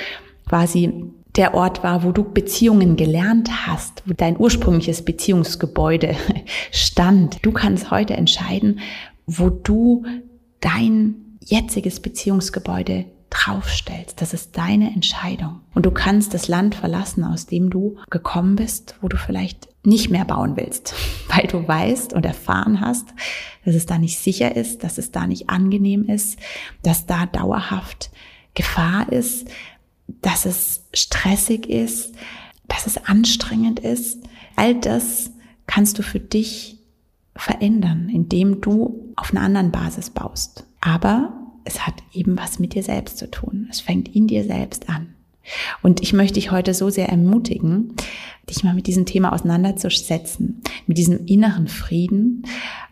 quasi 0.48 1.12
der 1.36 1.54
Ort 1.54 1.84
war, 1.84 2.04
wo 2.04 2.12
du 2.12 2.24
Beziehungen 2.24 2.96
gelernt 2.96 3.68
hast, 3.68 4.04
wo 4.06 4.14
dein 4.14 4.40
ursprüngliches 4.40 5.04
Beziehungsgebäude 5.04 6.16
stand. 6.72 7.46
Du 7.46 7.52
kannst 7.52 7.92
heute 7.92 8.16
entscheiden, 8.16 8.80
wo 9.26 9.50
du 9.50 10.06
dein 10.62 11.38
jetziges 11.42 12.00
Beziehungsgebäude 12.00 13.06
draufstellst. 13.30 14.22
Das 14.22 14.34
ist 14.34 14.58
deine 14.58 14.94
Entscheidung. 14.94 15.62
Und 15.74 15.86
du 15.86 15.92
kannst 15.92 16.34
das 16.34 16.48
Land 16.48 16.76
verlassen, 16.76 17.24
aus 17.24 17.48
dem 17.48 17.70
du 17.70 17.98
gekommen 18.10 18.56
bist, 18.56 18.96
wo 19.02 19.08
du 19.08 19.18
vielleicht 19.18 19.68
nicht 19.86 20.10
mehr 20.10 20.26
bauen 20.26 20.56
willst, 20.56 20.96
weil 21.28 21.48
du 21.48 21.68
weißt 21.68 22.14
und 22.14 22.26
erfahren 22.26 22.80
hast, 22.80 23.14
dass 23.66 23.76
es 23.76 23.86
da 23.86 23.98
nicht 23.98 24.20
sicher 24.20 24.56
ist, 24.56 24.84
dass 24.84 24.98
es 24.98 25.12
da 25.12 25.28
nicht 25.28 25.50
angenehm 25.50 26.06
ist, 26.06 26.40
dass 26.82 27.06
da 27.06 27.26
dauerhaft 27.26 28.12
Gefahr 28.54 29.12
ist, 29.12 29.50
dass 30.08 30.46
es 30.46 30.86
stressig 30.94 31.68
ist, 31.68 32.14
dass 32.68 32.88
es 32.88 32.98
anstrengend 32.98 33.80
ist. 33.80 34.24
All 34.56 34.76
das 34.76 35.32
kannst 35.68 35.98
du 35.98 36.04
für 36.04 36.20
dich 36.20 36.80
verändern, 37.36 38.10
indem 38.10 38.62
du 38.62 39.14
auf 39.16 39.32
einer 39.32 39.42
anderen 39.42 39.72
Basis 39.72 40.10
baust. 40.10 40.66
Aber 40.82 41.34
es 41.64 41.86
hat 41.86 41.96
eben 42.14 42.38
was 42.38 42.60
mit 42.60 42.74
dir 42.74 42.84
selbst 42.84 43.18
zu 43.18 43.30
tun. 43.30 43.68
Es 43.70 43.82
fängt 43.82 44.16
in 44.16 44.28
dir 44.28 44.44
selbst 44.44 44.90
an. 44.90 45.16
Und 45.84 46.02
ich 46.02 46.14
möchte 46.14 46.36
dich 46.36 46.52
heute 46.52 46.74
so 46.74 46.90
sehr 46.90 47.10
ermutigen, 47.10 47.94
dich 48.50 48.64
mal 48.64 48.74
mit 48.74 48.88
diesem 48.88 49.06
Thema 49.06 49.34
auseinanderzusetzen, 49.34 50.62
mit 50.88 50.98
diesem 50.98 51.26
inneren 51.26 51.68
Frieden 51.68 52.44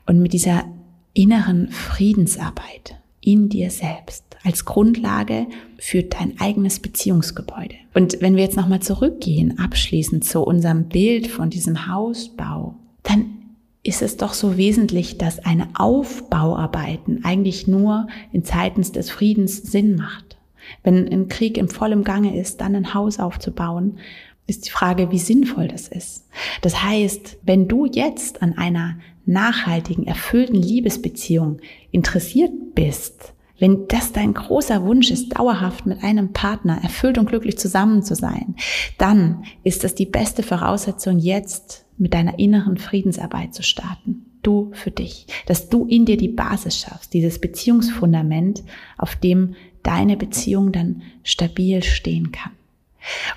und 0.06 0.20
mit 0.20 0.34
dieser 0.34 0.66
inneren 1.14 1.70
Friedensarbeit 1.70 2.96
in 3.22 3.50
dir 3.50 3.72
selbst 3.72 4.33
als 4.44 4.66
Grundlage 4.66 5.48
für 5.78 6.04
dein 6.04 6.40
eigenes 6.40 6.80
Beziehungsgebäude. 6.80 7.76
Und 7.94 8.18
wenn 8.22 8.36
wir 8.36 8.44
jetzt 8.44 8.58
nochmal 8.58 8.82
zurückgehen, 8.82 9.58
abschließend 9.60 10.26
zu 10.26 10.42
unserem 10.42 10.90
Bild 10.90 11.28
von 11.28 11.50
diesem 11.50 11.88
Hausbau, 11.88 12.76
dann 13.04 13.44
ist 13.84 14.02
es 14.02 14.18
doch 14.18 14.34
so 14.34 14.58
wesentlich, 14.58 15.18
dass 15.18 15.40
eine 15.40 15.68
Aufbauarbeiten 15.76 17.26
eigentlich 17.26 17.68
nur 17.68 18.08
in 18.32 18.46
Zeiten 18.46 18.82
des 18.82 19.10
Friedens 19.10 19.58
Sinn 19.58 19.96
macht. 19.96 20.38
Wenn 20.84 21.08
ein 21.10 21.28
Krieg 21.28 21.58
im 21.58 21.68
vollen 21.68 22.04
Gange 22.04 22.40
ist, 22.40 22.62
dann 22.62 22.76
ein 22.76 22.94
Haus 22.94 23.20
aufzubauen, 23.20 24.00
ist 24.48 24.66
die 24.66 24.72
Frage, 24.72 25.12
wie 25.12 25.20
sinnvoll 25.20 25.68
das 25.68 25.88
ist. 25.88 26.26
Das 26.62 26.84
heißt, 26.84 27.38
wenn 27.44 27.68
du 27.68 27.86
jetzt 27.86 28.42
an 28.42 28.58
einer 28.58 28.98
nachhaltigen, 29.26 30.06
erfüllten 30.06 30.56
Liebesbeziehung 30.56 31.60
interessiert 31.92 32.52
bist, 32.76 33.34
wenn 33.64 33.88
das 33.88 34.12
dein 34.12 34.34
großer 34.34 34.84
Wunsch 34.84 35.10
ist, 35.10 35.40
dauerhaft 35.40 35.86
mit 35.86 36.04
einem 36.04 36.34
Partner 36.34 36.80
erfüllt 36.84 37.18
und 37.18 37.28
glücklich 37.30 37.58
zusammen 37.58 38.04
zu 38.04 38.14
sein, 38.14 38.56
dann 38.98 39.46
ist 39.64 39.86
das 39.86 39.96
die 39.96 40.06
beste 40.06 40.44
Voraussetzung 40.44 41.18
jetzt 41.18 41.86
mit 41.98 42.14
deiner 42.14 42.38
inneren 42.40 42.78
Friedensarbeit 42.78 43.54
zu 43.54 43.64
starten. 43.64 44.26
Du 44.42 44.72
für 44.74 44.92
dich, 44.92 45.28
dass 45.46 45.70
du 45.70 45.86
in 45.86 46.04
dir 46.04 46.18
die 46.18 46.28
Basis 46.28 46.78
schaffst, 46.78 47.14
dieses 47.14 47.40
Beziehungsfundament, 47.40 48.66
auf 48.98 49.16
dem 49.16 49.56
deine 49.82 50.18
Beziehung 50.18 50.74
dann 50.74 51.02
stabil 51.24 51.84
stehen 51.84 52.34
kann. 52.34 52.52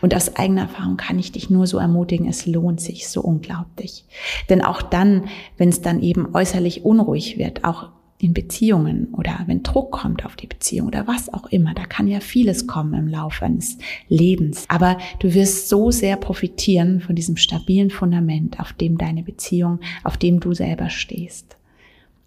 Und 0.01 0.12
aus 0.12 0.35
eigener 0.35 0.62
Erfahrung 0.62 0.97
kann 0.97 1.21
ich 1.21 1.31
dich 1.31 1.51
nur 1.51 1.69
so 1.69 1.79
ermutigen, 1.79 2.27
es 2.27 2.47
lohnt 2.47 2.81
sich 2.81 3.07
so 3.07 3.21
unglaublich. 3.21 4.05
Denn 4.49 4.61
auch 4.61 4.83
dann, 4.83 5.29
wenn 5.57 5.69
es 5.69 5.83
dann 5.83 6.03
eben 6.03 6.35
äußerlich 6.35 6.85
unruhig 6.85 7.39
wird, 7.39 7.62
auch 7.62 7.91
in 8.19 8.33
Beziehungen 8.33 9.09
oder 9.13 9.41
wenn 9.47 9.63
Druck 9.63 9.93
kommt 9.93 10.25
auf 10.25 10.37
die 10.37 10.47
Beziehung 10.47 10.89
oder 10.89 11.07
was 11.07 11.33
auch 11.33 11.47
immer. 11.47 11.75
Da 11.75 11.85
kann 11.85 12.09
ja 12.09 12.21
vieles 12.21 12.67
kommen 12.67 12.95
im 12.95 13.09
Laufe 13.09 13.45
eines 13.45 13.79
Lebens. 14.09 14.65
Aber 14.69 14.99
du 15.21 15.35
wirst 15.35 15.69
so 15.69 15.91
sehr 15.91 16.17
profitieren 16.17 17.01
von 17.01 17.15
diesem 17.15 17.37
stabilen 17.37 17.91
Fundament, 17.91 18.59
auf 18.61 18.73
dem 18.73 18.99
deine 18.99 19.23
Beziehung, 19.23 19.81
auf 20.05 20.17
dem 20.17 20.41
du 20.41 20.55
selber 20.55 20.89
stehst. 20.89 21.57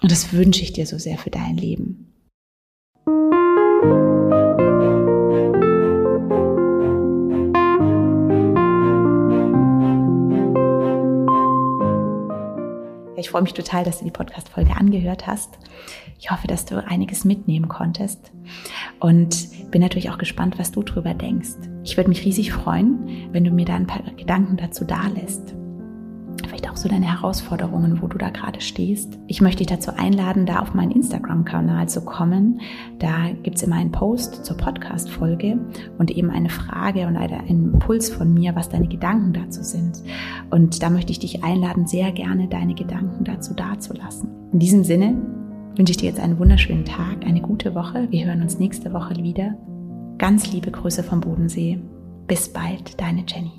Und 0.01 0.11
das 0.11 0.31
wünsche 0.33 0.63
ich 0.63 0.73
dir 0.73 0.85
so 0.85 0.97
sehr 0.97 1.17
für 1.17 1.29
dein 1.29 1.57
Leben. 1.57 2.05
Ich 13.19 13.31
freue 13.31 13.41
mich 13.41 13.53
total, 13.53 13.83
dass 13.83 13.99
du 13.99 14.05
die 14.05 14.11
Podcast-Folge 14.11 14.77
angehört 14.77 15.27
hast. 15.27 15.59
Ich 16.19 16.31
hoffe, 16.31 16.47
dass 16.47 16.65
du 16.65 16.81
einiges 16.83 17.25
mitnehmen 17.25 17.67
konntest 17.67 18.31
und 18.99 19.71
bin 19.71 19.81
natürlich 19.81 20.09
auch 20.09 20.17
gespannt, 20.17 20.57
was 20.57 20.71
du 20.71 20.83
drüber 20.83 21.13
denkst. 21.13 21.55
Ich 21.83 21.97
würde 21.97 22.09
mich 22.09 22.23
riesig 22.23 22.53
freuen, 22.53 23.29
wenn 23.33 23.43
du 23.43 23.51
mir 23.51 23.65
da 23.65 23.75
ein 23.75 23.87
paar 23.87 24.03
Gedanken 24.15 24.55
dazu 24.55 24.85
dalässt 24.85 25.53
vielleicht 26.49 26.69
auch 26.69 26.77
so 26.77 26.89
deine 26.89 27.05
Herausforderungen, 27.05 28.01
wo 28.01 28.07
du 28.07 28.17
da 28.17 28.29
gerade 28.29 28.59
stehst. 28.59 29.19
Ich 29.27 29.39
möchte 29.39 29.59
dich 29.59 29.67
dazu 29.67 29.91
einladen, 29.95 30.45
da 30.45 30.59
auf 30.59 30.73
meinen 30.73 30.91
Instagram-Kanal 30.91 31.87
zu 31.87 32.03
kommen. 32.03 32.61
Da 32.97 33.29
gibt 33.43 33.57
es 33.57 33.63
immer 33.63 33.75
einen 33.75 33.91
Post 33.91 34.45
zur 34.45 34.57
Podcast-Folge 34.57 35.59
und 35.97 36.11
eben 36.11 36.29
eine 36.31 36.49
Frage 36.49 37.07
und 37.07 37.17
einen 37.17 37.73
Impuls 37.73 38.09
von 38.09 38.33
mir, 38.33 38.55
was 38.55 38.69
deine 38.69 38.87
Gedanken 38.87 39.33
dazu 39.33 39.63
sind. 39.63 40.03
Und 40.49 40.81
da 40.81 40.89
möchte 40.89 41.11
ich 41.11 41.19
dich 41.19 41.43
einladen, 41.43 41.87
sehr 41.87 42.11
gerne 42.11 42.47
deine 42.47 42.73
Gedanken 42.73 43.23
dazu 43.23 43.53
dazulassen. 43.53 44.29
In 44.51 44.59
diesem 44.59 44.83
Sinne 44.83 45.15
wünsche 45.75 45.91
ich 45.91 45.97
dir 45.97 46.09
jetzt 46.09 46.19
einen 46.19 46.39
wunderschönen 46.39 46.85
Tag, 46.85 47.25
eine 47.25 47.41
gute 47.41 47.75
Woche. 47.75 48.07
Wir 48.09 48.25
hören 48.25 48.41
uns 48.41 48.59
nächste 48.59 48.93
Woche 48.93 49.15
wieder. 49.17 49.55
Ganz 50.17 50.51
liebe 50.51 50.71
Grüße 50.71 51.03
vom 51.03 51.21
Bodensee. 51.21 51.79
Bis 52.27 52.49
bald, 52.49 52.99
deine 52.99 53.23
Jenny. 53.27 53.58